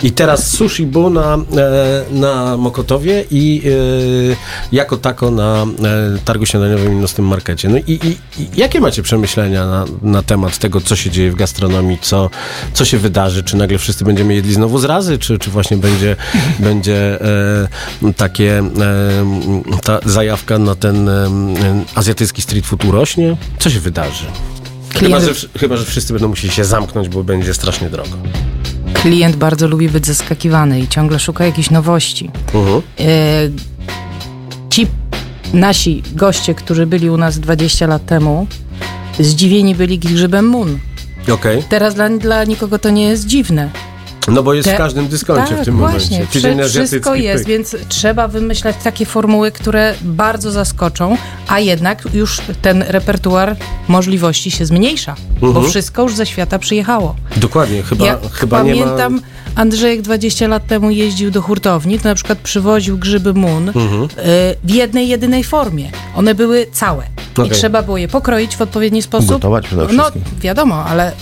I 0.03 0.13
teraz 0.13 0.51
Sushi 0.51 0.87
Bu 0.87 1.11
na, 1.11 1.35
e, 1.35 2.05
na 2.11 2.57
Mokotowie 2.57 3.25
i 3.31 3.63
e, 4.33 4.37
jako 4.73 4.97
tako 4.97 5.31
na 5.31 5.63
e, 5.63 5.67
targu 6.25 6.47
śniadaniowym 6.47 6.93
i 6.93 6.97
nocnym 6.97 7.27
markecie. 7.27 7.69
No 7.69 7.79
i, 7.79 7.93
i, 7.93 8.43
i 8.43 8.49
jakie 8.57 8.81
macie 8.81 9.03
przemyślenia 9.03 9.67
na, 9.67 9.85
na 10.03 10.23
temat 10.23 10.59
tego, 10.59 10.81
co 10.81 10.97
się 10.97 11.11
dzieje 11.11 11.31
w 11.31 11.35
gastronomii, 11.35 11.99
co, 12.03 12.31
co 12.73 12.85
się 12.85 12.99
wydarzy? 12.99 13.43
Czy 13.43 13.57
nagle 13.57 13.79
wszyscy 13.79 14.05
będziemy 14.05 14.35
jedli 14.35 14.55
znowu 14.55 14.79
z 14.79 14.85
razy, 14.85 15.19
czy, 15.19 15.39
czy 15.39 15.51
właśnie 15.51 15.77
będzie, 15.77 16.17
będzie 16.59 17.21
e, 18.05 18.13
takie 18.17 18.59
e, 18.59 18.63
ta 19.83 20.01
zajawka 20.05 20.59
na 20.59 20.75
ten 20.75 21.09
e, 21.09 21.29
azjatycki 21.95 22.43
street 22.43 22.67
food 22.67 22.85
urośnie? 22.85 23.37
Co 23.59 23.71
się 23.71 23.81
wydarzy? 23.81 24.25
Chyba 24.99 25.21
że, 25.21 25.33
chyba, 25.59 25.77
że 25.77 25.85
wszyscy 25.85 26.13
będą 26.13 26.29
musieli 26.29 26.53
się 26.53 26.65
zamknąć, 26.65 27.09
bo 27.09 27.25
będzie 27.25 27.55
strasznie 27.55 27.91
drogo. 27.91 28.11
Klient 28.95 29.37
bardzo 29.37 29.69
lubi 29.69 29.89
być 29.89 30.07
zaskakiwany 30.07 30.81
i 30.81 30.89
ciągle 30.89 31.19
szuka 31.19 31.45
jakichś 31.45 31.71
nowości. 31.71 32.31
E, 33.01 33.05
ci 34.71 34.87
nasi 35.53 36.03
goście, 36.13 36.55
którzy 36.55 36.87
byli 36.87 37.11
u 37.11 37.17
nas 37.17 37.39
20 37.39 37.87
lat 37.87 38.07
temu, 38.07 38.47
zdziwieni 39.21 39.75
byli 39.75 39.99
grzybem 39.99 40.49
Moon. 40.49 40.79
Okej. 41.33 41.63
Teraz 41.69 41.95
dla, 41.95 42.09
dla 42.09 42.45
nikogo 42.45 42.79
to 42.79 42.91
nie 42.91 43.05
jest 43.05 43.27
dziwne. 43.27 43.71
No 44.29 44.43
bo 44.43 44.55
jest 44.55 44.69
Te- 44.69 44.75
w 44.75 44.79
każdym 44.79 45.09
dyskoncie 45.09 45.51
tak, 45.55 45.63
w 45.63 45.65
tym 45.65 45.77
właśnie. 45.77 46.11
momencie. 46.17 46.33
Tydzień 46.33 46.59
wszystko 46.63 46.85
azjatycki, 47.11 47.23
jest, 47.25 47.45
pyk. 47.45 47.49
więc 47.49 47.77
trzeba 47.89 48.29
wymyślać 48.29 48.77
takie 48.85 49.07
formuły, 49.07 49.53
które 49.53 49.95
bardzo 50.03 50.51
zaskoczą, 50.51 51.17
a 51.49 51.61
jednak 51.61 52.03
już 52.15 52.41
ten 52.63 52.83
repertuar 52.89 53.57
możliwości 53.89 54.51
się 54.51 54.67
zmniejsza, 54.67 55.15
bo 55.41 55.47
Mhm. 55.47 55.67
wszystko 55.67 56.03
już 56.03 56.15
ze 56.15 56.27
świata 56.27 56.59
przyjechało. 56.59 57.15
Dokładnie, 57.37 57.83
chyba, 57.83 58.07
Ja 58.07 58.19
chyba 58.33 58.63
nie 58.63 58.75
pamiętam, 58.83 59.15
ma... 59.15 59.21
Andrzejek 59.55 60.03
20 60.03 60.49
lat 60.49 60.67
temu 60.67 60.91
jeździł 60.91 61.31
do 61.31 61.43
hurtowni, 61.43 61.99
to 61.99 62.09
na 62.09 62.15
przykład 62.15 62.39
przywoził 62.39 62.99
grzyby 62.99 63.35
Moon 63.35 63.69
Mhm. 63.69 64.03
y, 64.05 64.09
w 64.65 64.71
jednej, 64.71 65.09
jedynej 65.09 65.45
formie. 65.45 65.91
One 66.17 66.35
były 66.35 66.67
całe 66.73 67.05
i 67.39 67.41
Okej. 67.41 67.51
trzeba 67.51 67.83
było 67.83 67.99
je 67.99 68.09
pokroić 68.09 68.57
w 68.57 68.61
odpowiedni 68.63 69.03
sposób. 69.03 69.29
Gotować 69.31 69.67
przede 69.67 69.83
No 69.83 69.89
wszystkim. 70.03 70.23
wiadomo, 70.41 70.85
ale 70.85 71.13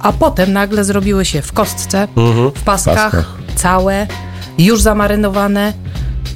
a 0.00 0.12
potem 0.12 0.52
nagle 0.52 0.84
zrobiły 0.84 1.24
się 1.24 1.42
w 1.42 1.52
kostce, 1.52 2.08
Mhm. 2.16 2.50
w 2.50 2.62
paskach, 2.62 2.96
paskach. 2.96 3.34
całe, 3.56 4.06
już 4.58 4.82
zamarynowane. 4.82 5.72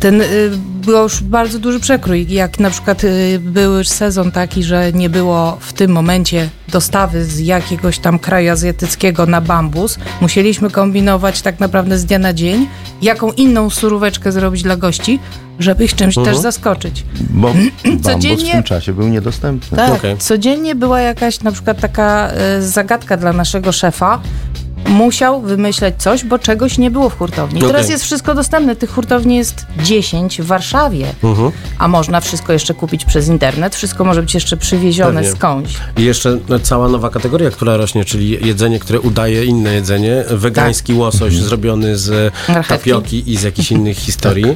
Ten 0.00 0.20
y, 0.20 0.50
był 0.86 1.02
już 1.02 1.22
bardzo 1.22 1.58
duży 1.58 1.80
przekrój. 1.80 2.26
Jak 2.28 2.60
na 2.60 2.70
przykład 2.70 3.04
y, 3.04 3.38
był 3.40 3.72
już 3.78 3.88
sezon 3.88 4.30
taki, 4.32 4.62
że 4.64 4.92
nie 4.92 5.10
było 5.10 5.56
w 5.60 5.72
tym 5.72 5.90
momencie 5.92 6.48
dostawy 6.68 7.24
z 7.24 7.38
jakiegoś 7.38 7.98
tam 7.98 8.18
kraju 8.18 8.52
azjatyckiego 8.52 9.26
na 9.26 9.40
bambus, 9.40 9.98
musieliśmy 10.20 10.70
kombinować 10.70 11.42
tak 11.42 11.60
naprawdę 11.60 11.98
z 11.98 12.04
dnia 12.04 12.18
na 12.18 12.32
dzień, 12.32 12.66
jaką 13.02 13.32
inną 13.32 13.70
suróweczkę 13.70 14.32
zrobić 14.32 14.62
dla 14.62 14.76
gości, 14.76 15.20
żeby 15.58 15.84
ich 15.84 15.94
czymś 15.94 16.14
też 16.14 16.36
zaskoczyć. 16.38 17.04
Bo 17.30 17.48
bambus 17.52 17.72
w 17.84 18.02
Codziennie- 18.02 18.52
tym 18.52 18.62
czasie 18.62 18.92
był 18.92 19.08
niedostępny. 19.08 19.76
Tak, 19.76 19.92
Okej. 19.92 20.16
codziennie 20.18 20.74
była 20.74 21.00
jakaś 21.00 21.40
na 21.40 21.52
przykład 21.52 21.80
taka 21.80 22.28
e, 22.30 22.62
zagadka 22.62 23.16
dla 23.16 23.32
naszego 23.32 23.72
szefa. 23.72 24.20
Musiał 24.88 25.40
wymyśleć 25.42 25.94
coś, 25.98 26.24
bo 26.24 26.38
czegoś 26.38 26.78
nie 26.78 26.90
było 26.90 27.10
w 27.10 27.18
hurtowni. 27.18 27.58
Okej. 27.60 27.70
Teraz 27.72 27.90
jest 27.90 28.04
wszystko 28.04 28.34
dostępne. 28.34 28.76
Tych 28.76 28.90
hurtowni 28.90 29.36
jest 29.36 29.66
10 29.82 30.42
w 30.42 30.46
Warszawie, 30.46 31.06
Mhm. 31.22 31.50
a 31.78 31.88
można 31.88 32.20
wszystko 32.20 32.52
jeszcze 32.52 32.74
kupić 32.74 33.04
przez 33.04 33.28
internet. 33.28 33.76
Wszystko 33.76 34.04
może 34.04 34.22
być 34.22 34.34
jeszcze 34.34 34.56
przywiezione 34.56 35.20
Pewnie. 35.20 35.36
skądś. 35.36 35.74
I 35.96 36.04
jeszcze 36.04 36.38
cała 36.62 36.88
nowa 36.88 37.10
kategoria, 37.10 37.50
która 37.50 37.76
rośnie, 37.76 38.04
czyli 38.04 38.46
jedzenie, 38.46 38.78
które 38.78 39.00
udaje 39.00 39.44
inne 39.44 39.74
jedzenie. 39.74 40.24
Wegański 40.30 40.94
łosoś 40.94 41.36
zrobiony 41.36 41.98
z 41.98 42.32
Marchewki. 42.48 42.68
tapioki 42.90 43.30
i 43.32 43.36
z 43.36 43.42
jakichś 43.42 43.70
innych 43.72 43.96
historii. 44.06 44.46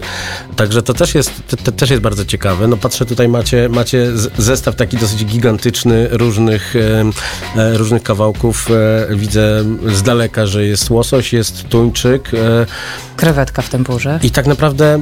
Także 0.56 0.82
to 0.82 0.94
też 0.94 1.14
jest, 1.14 1.32
to, 1.48 1.56
to 1.56 1.72
też 1.72 1.90
jest 1.90 2.02
bardzo 2.02 2.24
ciekawe. 2.24 2.68
No 2.68 2.76
patrzę, 2.76 3.06
tutaj 3.06 3.28
macie, 3.28 3.68
macie 3.68 4.06
zestaw 4.38 4.76
taki 4.76 4.96
dosyć 4.96 5.24
gigantyczny 5.24 6.08
różnych, 6.10 6.74
e, 7.56 7.78
różnych 7.78 8.02
kawałków. 8.02 8.68
E, 9.10 9.16
widzę 9.16 9.64
z 9.94 10.02
daleka, 10.02 10.15
że 10.44 10.66
jest 10.66 10.90
łosoś, 10.90 11.32
jest 11.32 11.68
tuńczyk. 11.68 12.34
E, 12.34 12.66
Krewetka 13.16 13.62
w 13.62 13.68
tempurze. 13.68 14.20
I 14.22 14.30
tak 14.30 14.46
naprawdę, 14.46 15.00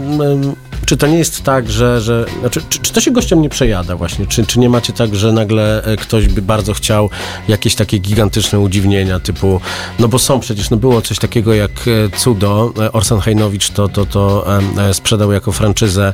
czy 0.87 0.97
to 0.97 1.07
nie 1.07 1.19
jest 1.19 1.43
tak, 1.43 1.71
że, 1.71 2.01
że 2.01 2.27
znaczy, 2.41 2.63
czy, 2.69 2.79
czy 2.79 2.93
to 2.93 3.01
się 3.01 3.11
gościom 3.11 3.43
nie 3.43 3.49
przejada 3.49 3.97
właśnie? 3.97 4.27
Czy, 4.27 4.47
czy 4.47 4.59
nie 4.59 4.69
macie 4.69 4.93
tak, 4.93 5.15
że 5.15 5.33
nagle 5.33 5.85
e, 5.85 5.97
ktoś 5.97 6.29
by 6.29 6.43
bardzo 6.43 6.75
chciał 6.75 7.11
jakieś 7.49 7.75
takie 7.75 7.99
gigantyczne 7.99 8.61
udziwnienia 8.61 9.21
typu, 9.21 9.61
no 9.99 10.09
bo 10.09 10.19
są 10.19 10.41
przecież, 10.41 10.71
no 10.71 10.77
było 10.77 11.03
coś 11.03 11.19
takiego 11.19 11.55
jak 11.55 11.71
e, 11.71 12.19
Cudo, 12.19 12.73
Orsan 12.93 13.21
Hajnowicz 13.21 13.71
to, 13.71 13.89
to, 13.89 14.07
to 14.07 14.47
sprzedał 14.93 15.33
jako 15.33 15.53
franczyzę. 15.53 16.13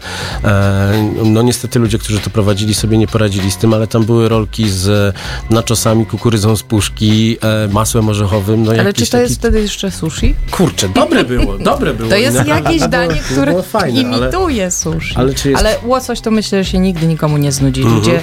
No 1.24 1.42
niestety 1.42 1.78
ludzie, 1.78 1.98
którzy 1.98 2.20
to 2.20 2.30
prowadzili 2.30 2.74
sobie 2.74 2.98
nie 2.98 3.06
poradzili 3.06 3.50
z 3.50 3.56
tym, 3.56 3.74
ale 3.74 3.86
tam 3.86 4.04
były 4.04 4.28
rolki 4.28 4.70
z 4.70 5.14
naczosami, 5.50 6.06
kukurydzą 6.06 6.56
z 6.56 6.62
puszki, 6.62 7.36
masłem 7.70 8.08
orzechowym. 8.08 8.62
No 8.62 8.72
Ale 8.72 8.89
jakiś 8.90 9.04
czy 9.04 9.10
to 9.12 9.18
jest 9.18 9.28
taki- 9.34 9.38
wtedy 9.40 9.60
jeszcze 9.62 9.90
sushi? 9.90 10.34
Kurczę, 10.50 10.88
dobre 10.88 11.24
było, 11.24 11.58
dobre 11.58 11.94
było. 11.94 12.08
To 12.10 12.16
jest 12.16 12.36
No, 12.38 12.44
jakieś 12.54 12.78
było- 12.78 12.88
danie, 12.88 13.14
które 13.20 13.50
było 13.52 13.62
fajne, 13.62 14.08
ale- 14.08 14.18
imituje 14.18 14.70
sushi. 14.70 15.14
ale 15.16 15.34
czy 15.34 15.50
jest- 15.50 15.60
Ale 15.60 15.76
łosoś 15.84 16.20
to 16.20 16.30
myślę, 16.30 16.64
że 16.64 16.70
się 16.70 16.78
nigdy 16.78 17.06
nikomu 17.06 17.36
nie 17.38 17.52
znudzi. 17.52 17.82
Ludzie 17.82 18.22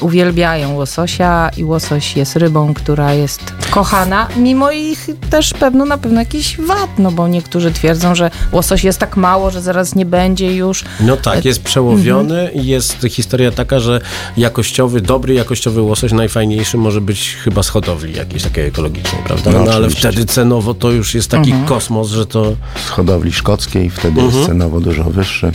uwielbiają 0.00 0.74
łososia 0.74 1.50
i 1.56 1.64
łosoś 1.64 2.16
jest 2.16 2.36
rybą, 2.36 2.74
która 2.74 3.12
jest 3.14 3.52
kochana, 3.70 4.28
mimo 4.36 4.70
ich 4.70 5.06
też 5.30 5.52
pewno 5.52 5.84
na 5.84 5.98
pewno 5.98 6.20
jakiś 6.20 6.60
wad, 6.60 6.90
no 6.98 7.10
bo 7.10 7.28
niektórzy 7.28 7.72
twierdzą, 7.72 8.14
że 8.14 8.30
łosoś 8.52 8.84
jest 8.84 8.98
tak 8.98 9.16
mało, 9.16 9.50
że 9.50 9.62
zaraz 9.62 9.94
nie 9.94 10.06
będzie 10.06 10.54
już. 10.56 10.84
No 11.00 11.16
tak, 11.16 11.44
jest 11.44 11.62
przełowiony 11.62 12.50
i 12.54 12.66
jest 12.66 13.06
historia 13.10 13.50
taka, 13.50 13.80
że 13.80 14.00
jakościowy, 14.36 15.00
dobry 15.00 15.34
jakościowy 15.34 15.82
łosoś 15.82 16.12
najfajniejszy 16.12 16.78
może 16.78 17.00
być 17.00 17.36
chyba 17.44 17.62
z 17.62 17.68
hodowli 17.68 18.14
jakiejś 18.14 18.42
takiej 18.42 18.66
ekologicznej, 18.66 19.22
prawda? 19.24 19.50
No 19.50 19.64
No, 19.64 19.72
ale 19.72 19.90
wtedy 19.90 20.24
cenowo 20.24 20.74
to 20.74 20.90
już 20.90 21.14
jest 21.14 21.30
taki 21.30 21.52
kosmos, 21.66 22.08
że 22.08 22.26
to... 22.26 22.56
z 22.86 22.88
hodowli 22.88 23.32
szkockiej, 23.32 23.90
wtedy 23.90 24.20
jest 24.22 24.46
cenowo 24.46 24.80
dużo 24.80 25.04
wyższy. 25.04 25.52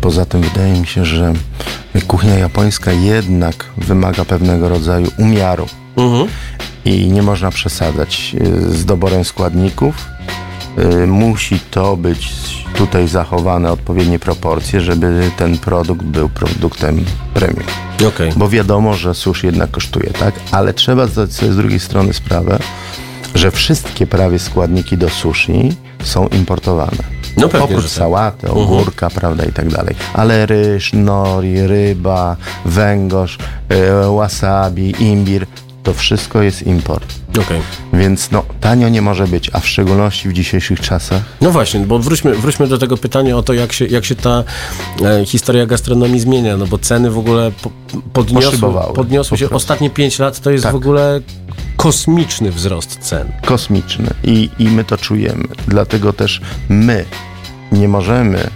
Poza 0.00 0.24
tym 0.24 0.40
wydaje 0.40 0.80
mi 0.80 0.86
się, 0.86 1.04
że 1.04 1.32
kuchnia 2.06 2.34
japońska 2.34 2.92
jednak 2.92 3.64
wymaga 3.86 4.24
pewnego 4.24 4.68
rodzaju 4.68 5.10
umiaru 5.18 5.66
Mhm. 5.96 6.26
i 6.84 7.06
nie 7.06 7.22
można 7.22 7.50
przesadzać 7.50 8.36
y, 8.40 8.70
z 8.76 8.84
doborem 8.84 9.24
składników. 9.24 9.94
Y, 11.02 11.06
Musi 11.06 11.60
to 11.70 11.96
być 11.96 12.28
tutaj 12.74 13.08
zachowane 13.08 13.72
odpowiednie 13.72 14.18
proporcje, 14.18 14.80
żeby 14.80 15.30
ten 15.36 15.58
produkt 15.58 16.02
był 16.02 16.28
produktem 16.28 17.04
premium. 17.34 17.64
Okej. 18.08 18.32
Bo 18.36 18.48
wiadomo, 18.48 18.94
że 18.94 19.14
sushi 19.14 19.46
jednak 19.46 19.70
kosztuje, 19.70 20.10
tak? 20.10 20.34
Ale 20.50 20.74
trzeba 20.74 21.06
zdać 21.06 21.32
sobie 21.32 21.52
z 21.52 21.56
drugiej 21.56 21.80
strony 21.80 22.12
sprawę, 22.12 22.58
że 23.34 23.50
wszystkie 23.50 24.06
prawie 24.06 24.38
składniki 24.38 24.98
do 24.98 25.08
sushi 25.08 25.72
są 26.02 26.28
importowane. 26.28 27.15
No 27.36 27.48
pewnie, 27.48 27.64
Oprócz 27.64 27.82
tak. 27.82 27.92
sałaty, 27.92 28.50
ogórka, 28.50 29.10
prawda, 29.10 29.44
i 29.44 29.52
tak 29.52 29.68
dalej. 29.68 29.94
Ale 30.14 30.46
ryż, 30.46 30.92
nori, 30.92 31.66
ryba, 31.66 32.36
węgorz, 32.64 33.38
e, 33.68 34.16
wasabi, 34.16 34.94
imbir, 35.02 35.46
to 35.82 35.94
wszystko 35.94 36.42
jest 36.42 36.62
import. 36.62 37.14
Okej. 37.30 37.60
Więc 37.92 38.30
no, 38.30 38.42
tanio 38.60 38.88
nie 38.88 39.02
może 39.02 39.26
być, 39.26 39.50
a 39.52 39.60
w 39.60 39.68
szczególności 39.68 40.28
w 40.28 40.32
dzisiejszych 40.32 40.80
czasach 40.80 41.22
No 41.40 41.50
właśnie, 41.50 41.80
bo 41.80 41.98
wróćmy, 41.98 42.34
wróćmy 42.34 42.66
do 42.66 42.78
tego 42.78 42.96
pytania 42.96 43.36
o 43.36 43.42
to, 43.42 43.52
jak 43.52 43.72
się, 43.72 43.86
jak 43.86 44.04
się 44.04 44.14
ta 44.14 44.44
e, 45.04 45.24
historia 45.26 45.66
gastronomii 45.66 46.20
zmienia, 46.20 46.56
no 46.56 46.66
bo 46.66 46.78
ceny 46.78 47.10
w 47.10 47.18
ogóle 47.18 47.52
po, 47.62 47.70
podniosły, 48.12 48.58
podniosły 48.94 49.38
po 49.38 49.44
się. 49.44 49.50
Ostatnie 49.50 49.90
5 49.90 50.18
lat 50.18 50.40
to 50.40 50.50
jest 50.50 50.64
Tak. 50.64 50.72
w 50.72 50.76
ogóle 50.76 51.20
kosmiczny 51.76 52.50
wzrost 52.52 52.98
cen. 53.00 53.32
kosmiczny 53.44 54.10
i, 54.24 54.50
i 54.58 54.68
my 54.68 54.84
to 54.84 54.96
czujemy. 54.98 55.44
Dlatego 55.68 56.12
też 56.12 56.40
my 56.68 57.04
nie 57.72 57.88
możemy 57.88 58.50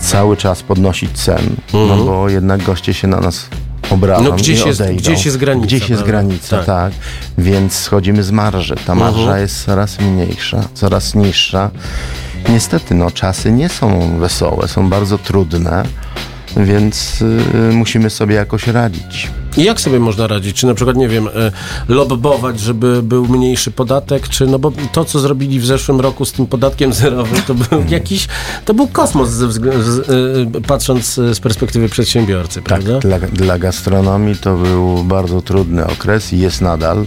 cały 0.00 0.36
czas 0.36 0.62
podnosić 0.62 1.10
cen, 1.12 1.56
no 1.72 1.96
bo 2.04 2.28
jednak 2.28 2.62
goście 2.62 2.94
się 2.94 3.08
na 3.08 3.20
nas 3.20 3.46
obrażą 3.90 4.18
Mhm. 4.20 4.36
No 4.36 4.42
gdzieś 4.42 4.60
i 4.64 4.66
jest- 4.68 4.80
odejdą. 4.80 5.00
gdzieś 5.02 5.24
jest 5.26 5.36
granica, 5.36 5.66
Gdzieś 5.66 5.88
jest 5.88 6.02
granica, 6.02 6.56
Tak. 6.56 6.66
tak. 6.66 6.92
Więc 7.38 7.74
schodzimy 7.74 8.22
z 8.22 8.30
marży. 8.30 8.76
Ta 8.86 8.94
marża 8.94 9.20
Mhm. 9.20 9.40
jest 9.40 9.64
coraz 9.64 10.00
mniejsza, 10.00 10.60
coraz 10.74 11.14
niższa 11.14 11.70
niestety 12.48 12.94
no, 12.94 13.10
czasy 13.10 13.52
nie 13.52 13.68
są 13.68 14.18
wesołe, 14.18 14.68
są 14.68 14.88
bardzo 14.90 15.18
trudne, 15.18 15.82
więc 16.56 17.22
y, 17.70 17.72
musimy 17.72 18.10
sobie 18.10 18.34
jakoś 18.34 18.66
radzić. 18.66 19.30
I 19.56 19.64
jak 19.64 19.80
sobie 19.80 19.98
można 20.00 20.26
radzić? 20.26 20.56
Czy 20.56 20.66
na 20.66 20.74
przykład, 20.74 20.96
nie 20.96 21.08
wiem, 21.08 21.28
e, 21.28 21.30
lobbować, 21.88 22.60
żeby 22.60 23.02
był 23.02 23.26
mniejszy 23.28 23.70
podatek, 23.70 24.28
czy 24.28 24.46
no 24.46 24.58
bo 24.58 24.72
to, 24.92 25.04
co 25.04 25.18
zrobili 25.18 25.60
w 25.60 25.66
zeszłym 25.66 26.00
roku 26.00 26.24
z 26.24 26.32
tym 26.32 26.46
podatkiem 26.46 26.92
zerowym, 26.92 27.42
to 27.46 27.54
był 27.54 27.84
jakiś, 27.88 28.28
to 28.64 28.74
był 28.74 28.86
kosmos 28.88 29.28
ze 29.30 29.46
wzglę- 29.48 29.82
z, 29.82 30.10
e, 30.56 30.60
patrząc 30.60 31.14
z 31.14 31.40
perspektywy 31.40 31.88
przedsiębiorcy, 31.88 32.54
Tak, 32.54 32.64
prawda? 32.64 32.98
dla, 32.98 33.18
dla 33.18 33.58
gastronomii 33.58 34.36
to 34.36 34.56
był 34.56 35.04
bardzo 35.04 35.42
trudny 35.42 35.86
okres 35.86 36.32
i 36.32 36.38
jest 36.38 36.60
nadal. 36.60 37.04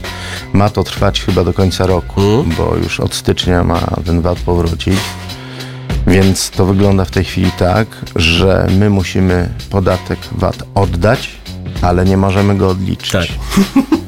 Ma 0.54 0.70
to 0.70 0.84
trwać 0.84 1.22
chyba 1.22 1.44
do 1.44 1.54
końca 1.54 1.86
roku, 1.88 2.22
bo 2.58 2.76
już 2.84 3.00
od 3.00 3.14
stycznia 3.16 3.64
ma 3.64 3.80
ten 4.06 4.22
VAT 4.22 4.40
powrócić. 4.40 4.94
Więc 6.08 6.50
to 6.50 6.66
wygląda 6.66 7.06
w 7.06 7.12
tej 7.12 7.24
chwili 7.24 7.52
tak, 7.52 7.88
że 8.16 8.68
my 8.80 8.90
musimy 8.90 9.50
podatek 9.70 10.20
VAT 10.32 10.56
oddać, 10.76 11.30
ale 11.82 12.06
nie 12.06 12.18
możemy 12.18 12.56
go 12.58 12.70
odliczyć. 12.70 13.12
Tak. 13.12 13.28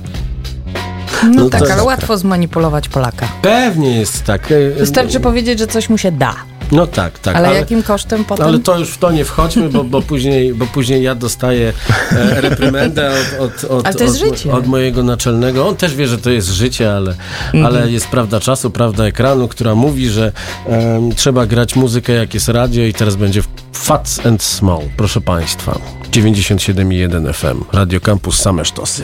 No, 1.24 1.44
No 1.44 1.50
tak, 1.50 1.72
ale 1.72 1.84
łatwo 1.84 2.18
zmanipulować 2.18 2.90
Polaka. 2.90 3.28
Pewnie 3.42 4.00
jest 4.00 4.24
tak. 4.24 4.54
Wystarczy 4.78 5.20
powiedzieć, 5.20 5.60
że 5.60 5.68
coś 5.68 5.90
mu 5.90 5.98
się 5.98 6.12
da. 6.12 6.36
No 6.72 6.88
tak, 6.88 7.20
tak. 7.20 7.36
Ale, 7.36 7.54
jakim 7.56 7.84
kosztem 7.84 8.26
potem? 8.26 8.48
Ale 8.48 8.60
to 8.60 8.80
już 8.80 8.90
w 8.90 8.98
to 8.98 9.12
nie 9.12 9.26
wchodźmy, 9.26 9.70
bo, 9.70 9.84
bo, 9.84 10.02
później, 10.02 10.54
bo 10.54 10.66
później 10.66 11.04
ja 11.04 11.16
dostaję 11.16 11.74
e, 12.12 12.42
reprymendę 12.42 13.12
od, 13.40 13.40
od, 13.40 13.64
od, 13.64 13.86
Ale 13.88 13.96
od, 13.96 14.46
od 14.54 14.68
mojego 14.68 15.04
naczelnego. 15.04 15.68
On 15.68 15.76
też 15.76 15.96
wie, 15.96 16.08
że 16.08 16.18
to 16.18 16.30
jest 16.30 16.50
życie, 16.50 16.94
ale, 16.94 17.16
Mhm. 17.54 17.66
ale 17.66 17.92
jest 17.92 18.08
prawda 18.08 18.40
czasu, 18.40 18.72
prawda 18.72 19.06
ekranu, 19.06 19.48
która 19.48 19.76
mówi, 19.76 20.10
że 20.10 20.32
em, 20.68 21.16
trzeba 21.16 21.46
grać 21.46 21.76
muzykę 21.76 22.14
jak 22.14 22.34
jest 22.34 22.50
radio 22.50 22.84
i 22.84 22.94
teraz 22.94 23.16
będzie 23.16 23.42
Fats 23.74 24.26
and 24.26 24.44
Small. 24.44 24.82
Proszę 24.98 25.22
Państwa. 25.22 25.80
97,1 26.12 27.34
FM. 27.34 27.64
Radio 27.74 28.00
Campus 28.00 28.40
same 28.40 28.66
sztosy. 28.66 29.04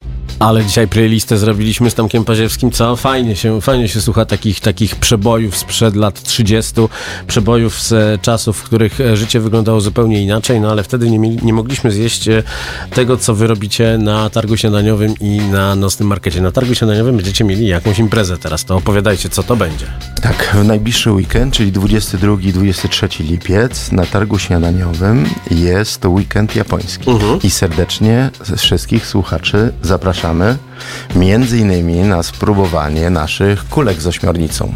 Ale 0.41 0.65
dzisiaj 0.65 0.87
playlistę 0.87 1.37
zrobiliśmy 1.37 1.89
z 1.89 1.93
Tomkiem 1.93 2.25
Paziewskim, 2.25 2.71
co 2.71 2.95
fajnie 2.95 3.35
się, 3.35 3.61
fajnie 3.61 3.87
się 3.87 4.01
słucha 4.01 4.25
takich, 4.25 4.59
takich 4.59 4.95
przebojów 4.95 5.57
sprzed 5.57 5.95
lat 5.95 6.23
30, 6.23 6.73
przebojów 7.27 7.81
z 7.81 8.21
czasów, 8.21 8.57
w 8.57 8.63
których 8.63 9.01
e, 9.01 9.17
życie 9.17 9.39
wyglądało 9.39 9.81
zupełnie 9.81 10.21
inaczej, 10.21 10.61
no 10.61 10.71
ale 10.71 10.83
wtedy 10.83 11.09
nie, 11.09 11.19
mieli, 11.19 11.37
nie 11.43 11.53
mogliśmy 11.53 11.91
zjeść 11.91 12.27
e, 12.27 12.43
tego, 12.93 13.17
co 13.17 13.35
wy 13.35 13.47
robicie 13.47 13.97
na 13.97 14.29
targu 14.29 14.57
śniadaniowym 14.57 15.13
i 15.19 15.37
na 15.37 15.75
nocnym 15.75 16.09
markecie. 16.09 16.41
Na 16.41 16.51
targu 16.51 16.75
śniadaniowym 16.75 17.15
będziecie 17.15 17.43
mieli 17.43 17.67
jakąś 17.67 17.99
imprezę 17.99 18.37
teraz, 18.37 18.65
to 18.65 18.75
opowiadajcie, 18.75 19.29
co 19.29 19.43
to 19.43 19.55
będzie. 19.55 19.85
Tak, 20.21 20.55
w 20.61 20.65
najbliższy 20.65 21.11
weekend, 21.11 21.53
czyli 21.53 21.71
22-23 21.71 23.23
lipiec, 23.23 23.91
na 23.91 24.05
targu 24.05 24.39
śniadaniowym 24.39 25.25
jest 25.51 26.05
weekend 26.05 26.55
japoński. 26.55 27.11
I 27.43 27.49
serdecznie 27.49 28.29
wszystkich 28.57 29.07
słuchaczy 29.07 29.73
zapraszamy 30.31 30.57
między 31.15 31.57
innymi 31.57 31.95
na 31.95 32.23
spróbowanie 32.23 33.09
naszych 33.09 33.69
kulek 33.69 34.01
z 34.01 34.07
ośmiornicą. 34.07 34.73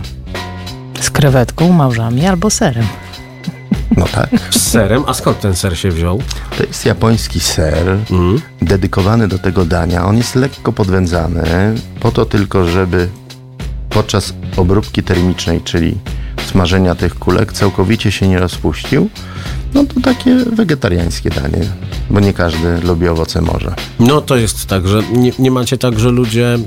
Z 0.99 1.09
krewetką, 1.09 1.71
małżami 1.71 2.25
albo 2.25 2.49
serem. 2.49 2.85
No 3.97 4.05
tak. 4.05 4.29
Z 4.51 4.61
serem, 4.61 5.03
a 5.07 5.13
skąd 5.13 5.39
ten 5.39 5.55
ser 5.55 5.77
się 5.77 5.91
wziął? 5.91 6.21
To 6.57 6.63
jest 6.63 6.85
japoński 6.85 7.39
ser 7.39 7.97
dedykowany 8.61 9.27
do 9.27 9.39
tego 9.39 9.65
dania. 9.65 10.05
On 10.05 10.17
jest 10.17 10.35
lekko 10.35 10.73
podwędzany 10.73 11.75
po 11.99 12.11
to 12.11 12.25
tylko, 12.25 12.65
żeby 12.65 13.09
podczas 13.89 14.33
obróbki 14.57 15.03
termicznej, 15.03 15.61
czyli 15.61 15.97
smażenia 16.45 16.95
tych 16.95 17.15
kulek, 17.15 17.53
całkowicie 17.53 18.11
się 18.11 18.27
nie 18.27 18.39
rozpuścił. 18.39 19.09
No 19.73 19.85
to 19.85 20.01
takie 20.01 20.35
wegetariańskie 20.35 21.29
danie, 21.29 21.61
bo 22.09 22.19
nie 22.19 22.33
każdy 22.33 22.81
lubi 22.81 23.07
owoce 23.07 23.41
morza. 23.41 23.75
No 23.99 24.21
to 24.21 24.35
jest 24.35 24.65
tak, 24.65 24.87
że 24.87 25.03
nie, 25.11 25.31
nie 25.39 25.51
macie 25.51 25.77
tak, 25.77 25.99
że 25.99 26.09
ludzie, 26.09 26.57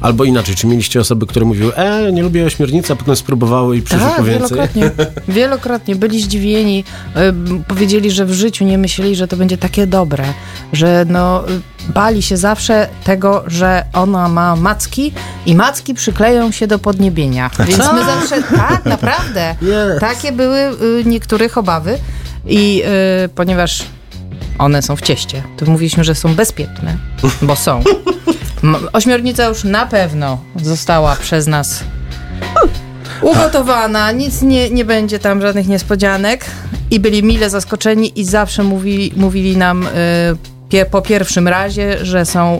albo 0.00 0.24
inaczej, 0.24 0.54
czy 0.54 0.66
mieliście 0.66 1.00
osoby, 1.00 1.26
które 1.26 1.46
mówiły, 1.46 1.74
e, 1.74 2.12
nie 2.12 2.22
lubię 2.22 2.44
ośmiornicy, 2.46 2.92
a 2.92 2.96
potem 2.96 3.16
spróbowały 3.16 3.76
i 3.76 3.82
przyszły 3.82 4.06
Tak, 4.06 4.16
po 4.16 4.24
więcej? 4.24 4.48
wielokrotnie. 4.48 4.90
Wielokrotnie 5.34 5.96
byli 5.96 6.22
zdziwieni. 6.22 6.84
Ym, 7.16 7.64
Powiedzieli, 7.68 8.10
że 8.10 8.26
w 8.26 8.32
życiu 8.32 8.64
nie 8.64 8.78
myśleli, 8.78 9.16
że 9.16 9.28
to 9.28 9.36
będzie 9.36 9.58
takie 9.58 9.86
dobre. 9.86 10.24
Że 10.72 11.06
no, 11.08 11.48
y, 11.48 11.60
bali 11.88 12.22
się 12.22 12.36
zawsze 12.36 12.88
tego, 13.04 13.44
że 13.46 13.84
ona 13.92 14.28
ma 14.28 14.56
macki 14.56 15.12
i 15.46 15.54
macki 15.54 15.94
przykleją 15.94 16.50
się 16.50 16.66
do 16.66 16.78
podniebienia. 16.78 17.50
Więc 17.58 17.78
my 17.78 18.04
zawsze, 18.04 18.42
tak, 18.56 18.84
naprawdę. 18.96 19.54
Yes. 19.62 20.00
Takie 20.00 20.32
były 20.32 20.58
y, 20.58 21.04
niektórych 21.04 21.58
obawy. 21.58 21.98
I 22.46 22.82
y, 23.24 23.28
ponieważ 23.28 23.82
one 24.58 24.82
są 24.82 24.96
w 24.96 25.02
cieście, 25.02 25.42
to 25.56 25.66
mówiliśmy, 25.66 26.04
że 26.04 26.14
są 26.14 26.34
bezpieczne, 26.34 26.96
bo 27.42 27.56
są. 27.56 27.82
Ośmiornica 28.92 29.44
już 29.44 29.64
na 29.64 29.86
pewno 29.86 30.38
została 30.62 31.16
przez 31.16 31.46
nas 31.46 31.84
ugotowana, 33.22 34.12
nic 34.12 34.42
nie, 34.42 34.70
nie 34.70 34.84
będzie 34.84 35.18
tam 35.18 35.42
żadnych 35.42 35.68
niespodzianek 35.68 36.44
i 36.90 37.00
byli 37.00 37.22
mile 37.22 37.50
zaskoczeni 37.50 38.20
i 38.20 38.24
zawsze 38.24 38.62
mówili, 38.62 39.12
mówili 39.16 39.56
nam 39.56 39.82
y, 39.82 39.88
pie, 40.68 40.86
po 40.86 41.02
pierwszym 41.02 41.48
razie, 41.48 42.04
że 42.04 42.26
są 42.26 42.58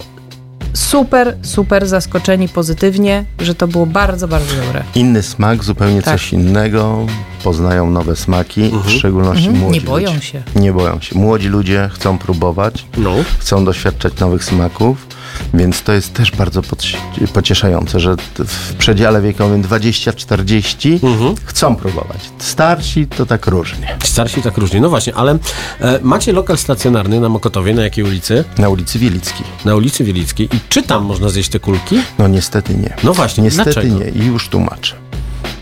super, 0.75 1.37
super 1.43 1.87
zaskoczeni 1.87 2.49
pozytywnie, 2.49 3.25
że 3.41 3.55
to 3.55 3.69
było 3.69 3.87
bardzo, 3.87 4.29
bardzo 4.29 4.57
dobre. 4.67 4.83
Inny 4.95 5.23
smak, 5.23 5.65
zupełnie 5.65 6.03
Tak. 6.03 6.15
coś 6.15 6.33
innego. 6.33 7.07
Poznają 7.45 7.91
nowe 7.91 8.17
smaki, 8.17 8.71
w 8.85 8.91
szczególności 8.91 9.47
Mhm, 9.47 9.65
młodzi 9.65 9.81
nie 9.81 9.87
boją 9.87 10.15
ludzie. 10.15 10.27
się. 10.27 10.43
Nie 10.57 10.73
boją 10.73 11.01
się. 11.01 11.19
Młodzi 11.19 11.49
ludzie 11.49 11.91
chcą 11.95 12.19
próbować, 12.19 12.87
No. 12.97 13.11
chcą 13.39 13.65
doświadczać 13.65 14.13
nowych 14.21 14.45
smaków, 14.45 15.07
więc 15.55 15.83
to 15.83 15.93
jest 15.93 16.13
też 16.15 16.31
bardzo 16.33 16.61
poci- 16.63 17.27
pocieszające, 17.33 18.01
że 18.01 18.17
w 18.39 18.75
przedziale 18.75 19.23
wiekowym 19.23 19.63
20-40 19.63 21.01
chcą 21.45 21.77
próbować. 21.77 22.19
Starsi 22.39 23.07
to 23.07 23.27
tak 23.27 23.47
różnie. 23.47 23.97
Starsi 24.05 24.43
tak 24.43 24.57
różnie. 24.59 24.81
No 24.81 24.89
właśnie, 24.89 25.15
ale 25.15 25.39
e, 25.81 25.99
macie 26.03 26.33
lokal 26.33 26.59
stacjonarny 26.59 27.21
na 27.21 27.29
Mokotowie, 27.29 27.75
na 27.75 27.83
jakiej 27.83 28.05
ulicy? 28.05 28.45
Na 28.59 28.69
ulicy 28.69 28.99
Wielickiej. 28.99 29.47
Na 29.65 29.75
ulicy 29.75 30.05
Wielickiej. 30.05 30.49
I 30.57 30.61
czy 30.69 30.83
tam 30.83 31.05
można 31.05 31.29
zjeść 31.29 31.49
te 31.51 31.61
kulki? 31.61 31.99
No 32.19 32.29
niestety 32.29 32.75
nie. 32.75 32.97
No 33.05 33.15
właśnie, 33.15 33.45
Niestety 33.45 33.73
dlaczego? 33.73 33.99
nie 33.99 34.09
i 34.11 34.27
już 34.27 34.49
tłumaczę. 34.49 34.95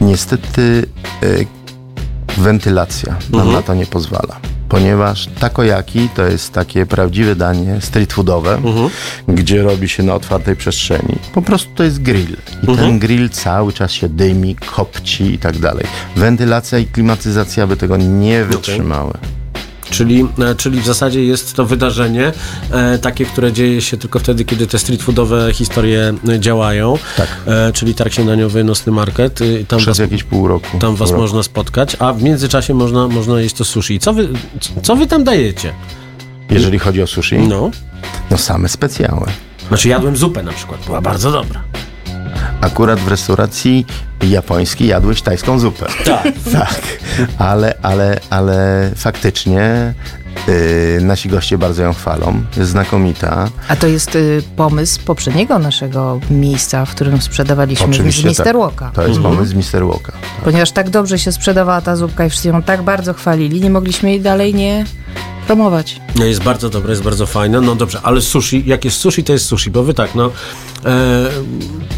Niestety 0.00 0.87
y, 1.22 1.46
wentylacja 2.38 3.12
nam 3.30 3.40
Mhm. 3.40 3.52
na 3.52 3.62
to 3.62 3.74
nie 3.74 3.87
pozwala. 3.87 4.37
Ponieważ 4.74 5.28
takoyaki 5.40 6.08
to 6.16 6.22
jest 6.26 6.52
takie 6.52 6.87
prawdziwe 6.87 7.37
danie 7.37 7.80
street 7.80 8.12
foodowe, 8.12 8.54
Mhm. 8.54 8.90
gdzie 9.28 9.62
robi 9.62 9.88
się 9.88 10.02
na 10.02 10.14
otwartej 10.14 10.56
przestrzeni. 10.56 11.18
Po 11.34 11.42
prostu 11.42 11.70
to 11.74 11.84
jest 11.84 12.02
grill. 12.02 12.37
I 12.62 12.70
Mhm. 12.70 12.78
ten 12.88 12.98
grill 12.98 13.30
cały 13.30 13.72
czas 13.72 13.92
się 13.92 14.08
dymi, 14.08 14.56
kopci 14.56 15.34
i 15.34 15.38
tak 15.38 15.58
dalej. 15.58 15.84
Wentylacja 16.16 16.78
i 16.78 16.87
klimatyzacja 16.87 17.66
by 17.66 17.76
tego 17.76 17.96
nie 17.96 18.44
wytrzymały. 18.44 19.12
Czyli, 19.94 20.26
e, 20.38 20.54
czyli 20.54 20.80
w 20.80 20.87
zasadzie 20.87 21.24
jest 21.24 21.54
to 21.54 21.64
wydarzenie 21.66 22.33
e, 22.70 22.98
takie, 22.98 23.24
które 23.26 23.52
dzieje 23.52 23.80
się 23.80 23.96
tylko 23.96 24.18
wtedy, 24.18 24.44
kiedy 24.44 24.66
te 24.66 24.78
street 24.78 25.02
foodowe 25.02 25.52
historie 25.52 26.14
działają. 26.38 26.98
Tak. 27.16 27.28
E, 27.46 27.72
czyli 27.72 27.94
targ 27.94 28.12
śniadaniowy, 28.12 28.64
nocny 28.64 28.92
market. 28.92 29.40
Y, 29.40 29.64
tam 29.68 29.78
Przez 29.78 29.88
was, 29.88 29.98
jakieś 29.98 30.24
pół 30.24 30.48
roku. 30.48 30.78
tam 30.78 30.96
was 30.96 31.11
roku. 31.11 31.22
można 31.22 31.42
spotkać, 31.42 31.96
a 31.98 32.12
w 32.12 32.22
międzyczasie 32.22 32.74
można, 32.74 33.09
można 33.09 33.40
jeść 33.40 33.54
to 33.54 33.64
sushi. 33.64 33.98
Co 33.98 34.12
wy, 34.12 34.28
co 34.83 34.96
wy 34.96 35.07
tam 35.07 35.24
dajecie? 35.24 35.72
Jeżeli 36.50 36.78
chodzi 36.78 37.02
o 37.02 37.07
sushi, 37.07 37.38
No. 37.38 37.70
no 38.30 38.38
same 38.38 38.68
specjały. 38.68 39.26
Znaczy 39.68 39.88
jadłem 39.88 40.16
zupę 40.16 40.42
na 40.42 40.52
przykład, 40.52 40.80
była 40.87 41.00
bardzo 41.00 41.33
dobra. 41.33 41.62
Akurat 42.61 43.00
w 43.00 43.09
restauracji 43.09 43.87
japońskiej 44.22 44.88
jadłeś 44.88 45.22
tajską 45.22 45.59
zupę. 45.59 45.87
Tak. 46.05 46.24
Tak, 46.53 46.81
ale, 47.38 47.74
ale, 47.83 48.20
ale 48.31 48.90
faktycznie 48.96 49.94
yy, 50.48 51.00
nasi 51.00 51.29
goście 51.29 51.59
bardzo 51.59 51.83
ją 51.83 51.92
chwalą. 51.92 52.42
Jest 52.57 52.70
znakomita. 52.70 53.48
A 53.68 53.77
to 53.77 53.87
jest 53.87 54.16
y, 54.16 54.42
pomysł 54.57 55.00
poprzedniego 55.05 55.59
naszego 55.59 56.20
miejsca, 56.31 56.85
w 56.85 56.90
którym 56.90 57.22
sprzedawaliśmy 57.22 57.87
Oczywiście 57.87 58.22
z 58.22 58.24
Mister 58.24 58.46
tak. 58.46 58.57
Walka. 58.57 58.90
To 58.94 59.09
jest 59.09 59.20
pomysł 59.20 59.50
z 59.50 59.55
Mister 59.55 59.87
Walka. 59.87 60.12
Ponieważ 60.44 60.72
tak 60.72 60.90
dobrze 60.90 61.18
się 61.18 61.33
sprzedawała 61.33 61.81
ta 61.81 61.96
zupka 61.96 62.27
i 62.27 62.31
wszyscy 62.31 62.48
ją 62.48 62.62
tak 62.62 62.83
bardzo 62.83 63.14
chwalili, 63.14 63.61
nie 63.61 63.70
mogliśmy 63.70 64.11
jej 64.11 64.20
dalej 64.20 64.55
nie 64.55 64.85
promować. 65.46 66.00
No 66.16 66.24
jest 66.24 66.42
bardzo 66.42 66.70
dobre, 66.70 66.90
jest 66.90 67.03
bardzo 67.03 67.27
fajne. 67.27 67.61
No 67.61 67.74
dobrze, 67.74 68.00
ale 68.03 68.20
sushi, 68.20 68.62
jak 68.66 68.85
jest 68.85 68.96
sushi, 68.96 69.24
to 69.24 69.33
jest 69.33 69.46
sushi, 69.46 69.70
bo 69.70 69.83
wy 69.83 69.94
tak, 69.94 70.14
no 70.14 70.31
e, 70.85 71.31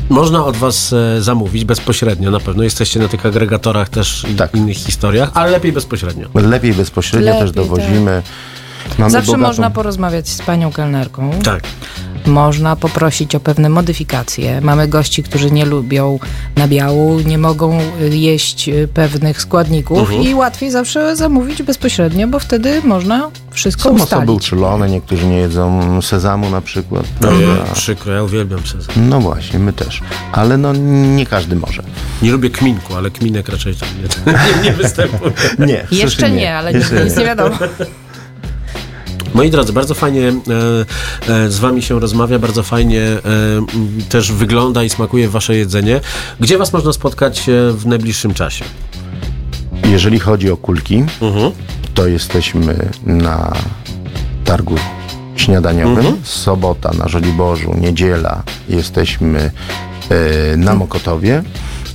można 0.08 0.44
od 0.44 0.56
was 0.56 0.92
e, 0.92 1.22
zamówić 1.22 1.64
bezpośrednio 1.64 2.05
na 2.14 2.40
pewno. 2.40 2.62
Jesteście 2.62 3.00
na 3.00 3.08
tych 3.08 3.26
agregatorach 3.26 3.88
też 3.88 4.26
i 4.32 4.34
Tak. 4.34 4.54
innych 4.54 4.76
historiach, 4.76 5.30
ale 5.34 5.50
lepiej 5.50 5.72
bezpośrednio. 5.72 6.28
Lepiej 6.34 6.74
bezpośrednio 6.74 7.26
Lepiej, 7.26 7.42
też 7.42 7.52
dowozimy. 7.52 8.22
Mamy 8.98 9.10
Zawsze 9.10 9.32
bogatą... 9.32 9.48
można 9.48 9.70
porozmawiać 9.70 10.28
z 10.28 10.42
panią 10.42 10.72
kelnerką. 10.72 11.30
Tak. 11.44 11.62
Można 12.26 12.76
poprosić 12.76 13.34
o 13.34 13.40
pewne 13.40 13.68
modyfikacje. 13.68 14.60
Mamy 14.60 14.88
gości, 14.88 15.22
którzy 15.22 15.50
nie 15.50 15.64
lubią 15.64 16.18
nabiału, 16.56 17.20
nie 17.20 17.38
mogą 17.38 17.78
y, 18.00 18.16
jeść 18.16 18.68
y, 18.68 18.88
pewnych 18.94 19.40
składników 19.42 19.98
Mhm. 19.98 20.22
i 20.22 20.34
łatwiej 20.34 20.70
zawsze 20.70 21.16
zamówić 21.16 21.62
bezpośrednio, 21.62 22.28
bo 22.28 22.38
wtedy 22.38 22.82
można 22.84 23.30
wszystko 23.50 23.82
Są 23.82 23.88
osoby 23.94 24.04
ustalić. 24.04 24.30
uczulone, 24.30 24.90
niektórzy 24.90 25.26
nie 25.26 25.36
jedzą 25.38 26.02
sezamu 26.02 26.50
na 26.50 26.60
przykład. 26.60 27.04
Ojej, 27.28 27.46
prawda? 27.46 27.74
przykro, 27.74 28.12
ja 28.12 28.22
uwielbiam 28.22 28.60
sezam. 28.66 28.94
No 29.08 29.20
właśnie, 29.20 29.58
my 29.58 29.72
też. 29.72 30.00
Ale 30.32 30.56
no 30.56 30.72
nie 31.16 31.26
każdy 31.26 31.56
może. 31.56 31.82
Nie 32.22 32.32
lubię 32.32 32.50
kminku, 32.50 32.94
ale 32.96 33.10
kminek 33.10 33.48
raczej 33.48 33.74
tam 33.74 33.88
nie, 34.02 34.32
nie, 34.32 34.62
nie 34.64 34.72
występuje. 34.72 35.32
Nie, 35.58 35.86
Jeszcze 35.90 36.20
sushi 36.26 36.32
nie, 36.32 36.56
ale 36.56 36.72
Jeszcze 36.72 36.94
nigdy 36.94 37.08
nic 37.08 37.18
nie 37.18 37.24
wiadomo. 37.24 37.56
Moi 39.36 39.50
drodzy, 39.50 39.72
bardzo 39.72 39.94
fajnie 39.94 40.28
e, 40.28 41.34
e, 41.34 41.50
z 41.50 41.58
wami 41.58 41.82
się 41.82 42.00
rozmawia, 42.00 42.38
bardzo 42.38 42.62
fajnie 42.62 43.02
e, 43.02 43.20
też 44.08 44.32
wygląda 44.32 44.84
i 44.84 44.90
smakuje 44.90 45.28
wasze 45.28 45.56
jedzenie. 45.56 46.00
Gdzie 46.40 46.58
was 46.58 46.72
można 46.72 46.92
spotkać 46.92 47.42
w 47.72 47.86
najbliższym 47.86 48.34
czasie? 48.34 48.64
Jeżeli 49.88 50.18
chodzi 50.18 50.50
o 50.50 50.56
kulki, 50.56 51.04
to 51.94 52.06
jesteśmy 52.06 52.90
na 53.06 53.52
targu 54.44 54.74
śniadaniowym. 55.36 56.16
Sobota 56.22 56.90
na 56.98 57.08
Żoliborzu, 57.08 57.74
niedziela 57.80 58.42
jesteśmy 58.68 59.50
na 60.56 60.74
Mokotowie. 60.74 61.42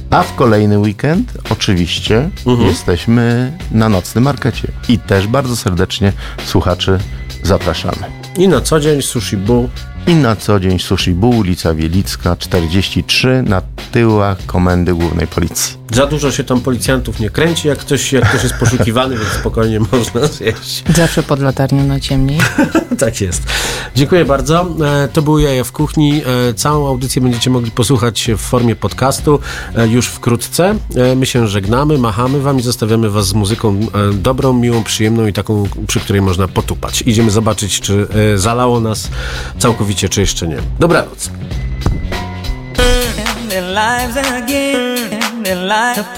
A 0.10 0.24
w 0.24 0.36
kolejny 0.36 0.80
weekend 0.80 1.34
oczywiście 1.50 2.30
jesteśmy 2.68 3.52
na 3.72 3.90
nocnym 3.90 4.24
markecie. 4.24 4.68
I 4.90 5.00
też 5.00 5.28
bardzo 5.28 5.56
serdecznie 5.56 6.14
słuchaczy 6.46 7.00
zapraszamy. 7.44 7.98
I 8.38 8.48
na 8.48 8.62
co 8.62 8.80
dzień 8.80 9.02
sushi 9.02 9.38
bu 9.38 9.70
i 10.08 10.16
na 10.16 10.36
co 10.36 10.60
dzień 10.60 10.80
Sushi 10.80 11.12
Bu, 11.12 11.30
ulica 11.30 11.74
Wielicka 11.74 12.36
43 12.36 13.44
na 13.46 13.62
tyłach 13.92 14.46
Komendy 14.46 14.94
Głównej 14.94 15.28
Policji. 15.28 15.82
Za 15.94 16.06
dużo 16.06 16.32
się 16.32 16.44
tam 16.44 16.62
policjantów 16.62 17.20
nie 17.20 17.30
kręci, 17.30 17.68
jak 17.68 17.80
ktoś, 17.80 18.14
jak 18.14 18.30
ktoś 18.30 18.44
jest 18.44 18.56
poszukiwany, 18.56 19.18
więc 19.18 19.30
spokojnie 19.30 19.80
można 19.92 20.28
zjeść. 20.28 20.84
Zawsze 20.96 21.24
pod 21.24 21.40
latarnią 21.40 21.84
najciemniej. 21.84 22.40
tak 23.00 23.22
jest. 23.22 23.44
Dziękuję 23.96 24.26
bardzo. 24.26 24.68
E, 24.86 25.08
to 25.08 25.22
były 25.22 25.42
Jaja 25.42 25.64
w 25.64 25.72
Kuchni. 25.72 26.22
E, 26.50 26.54
całą 26.54 26.88
audycję 26.88 27.22
będziecie 27.22 27.50
mogli 27.50 27.72
posłuchać 27.72 28.30
w 28.38 28.42
formie 28.42 28.76
podcastu 28.76 29.40
e, 29.76 29.88
już 29.88 30.08
wkrótce. 30.08 30.76
My 31.16 31.26
się 31.26 31.48
żegnamy, 31.48 31.98
machamy 31.98 32.40
wam 32.40 32.60
i 32.60 32.62
zostawiamy 32.62 33.10
was 33.10 33.28
z 33.28 33.34
muzyką 33.34 33.80
dobrą, 34.14 34.54
miłą, 34.54 34.84
przyjemną 34.84 35.28
i 35.28 35.34
taką, 35.34 35.64
przy 35.88 36.00
której 36.00 36.22
można 36.22 36.48
potupać. 36.48 37.04
Idziemy 37.06 37.32
zobaczyć, 37.32 37.80
czy 37.80 38.08
zalało 38.36 38.80
nas 38.80 39.10
całkowicie 39.60 39.91
mówicie, 39.92 40.10
czy 40.10 40.22
jeszcze 40.22 40.48
nie. 40.48 40.58
Dobranoc. 40.80 41.30
Their 43.50 43.64
lives 43.64 44.18
again, 44.18 45.44
their 45.44 45.58
lives 45.58 46.12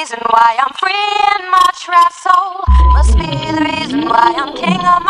reason 0.00 0.18
why 0.30 0.56
I'm 0.58 0.72
free 0.80 0.94
in 1.36 1.50
my 1.50 1.70
trap 1.78 2.12
soul. 2.14 2.64
Must 2.94 3.18
be 3.18 3.26
the 3.52 3.64
reason 3.70 4.08
why 4.08 4.32
I'm 4.34 4.56
king 4.56 4.80
of 4.80 5.04
my. 5.04 5.09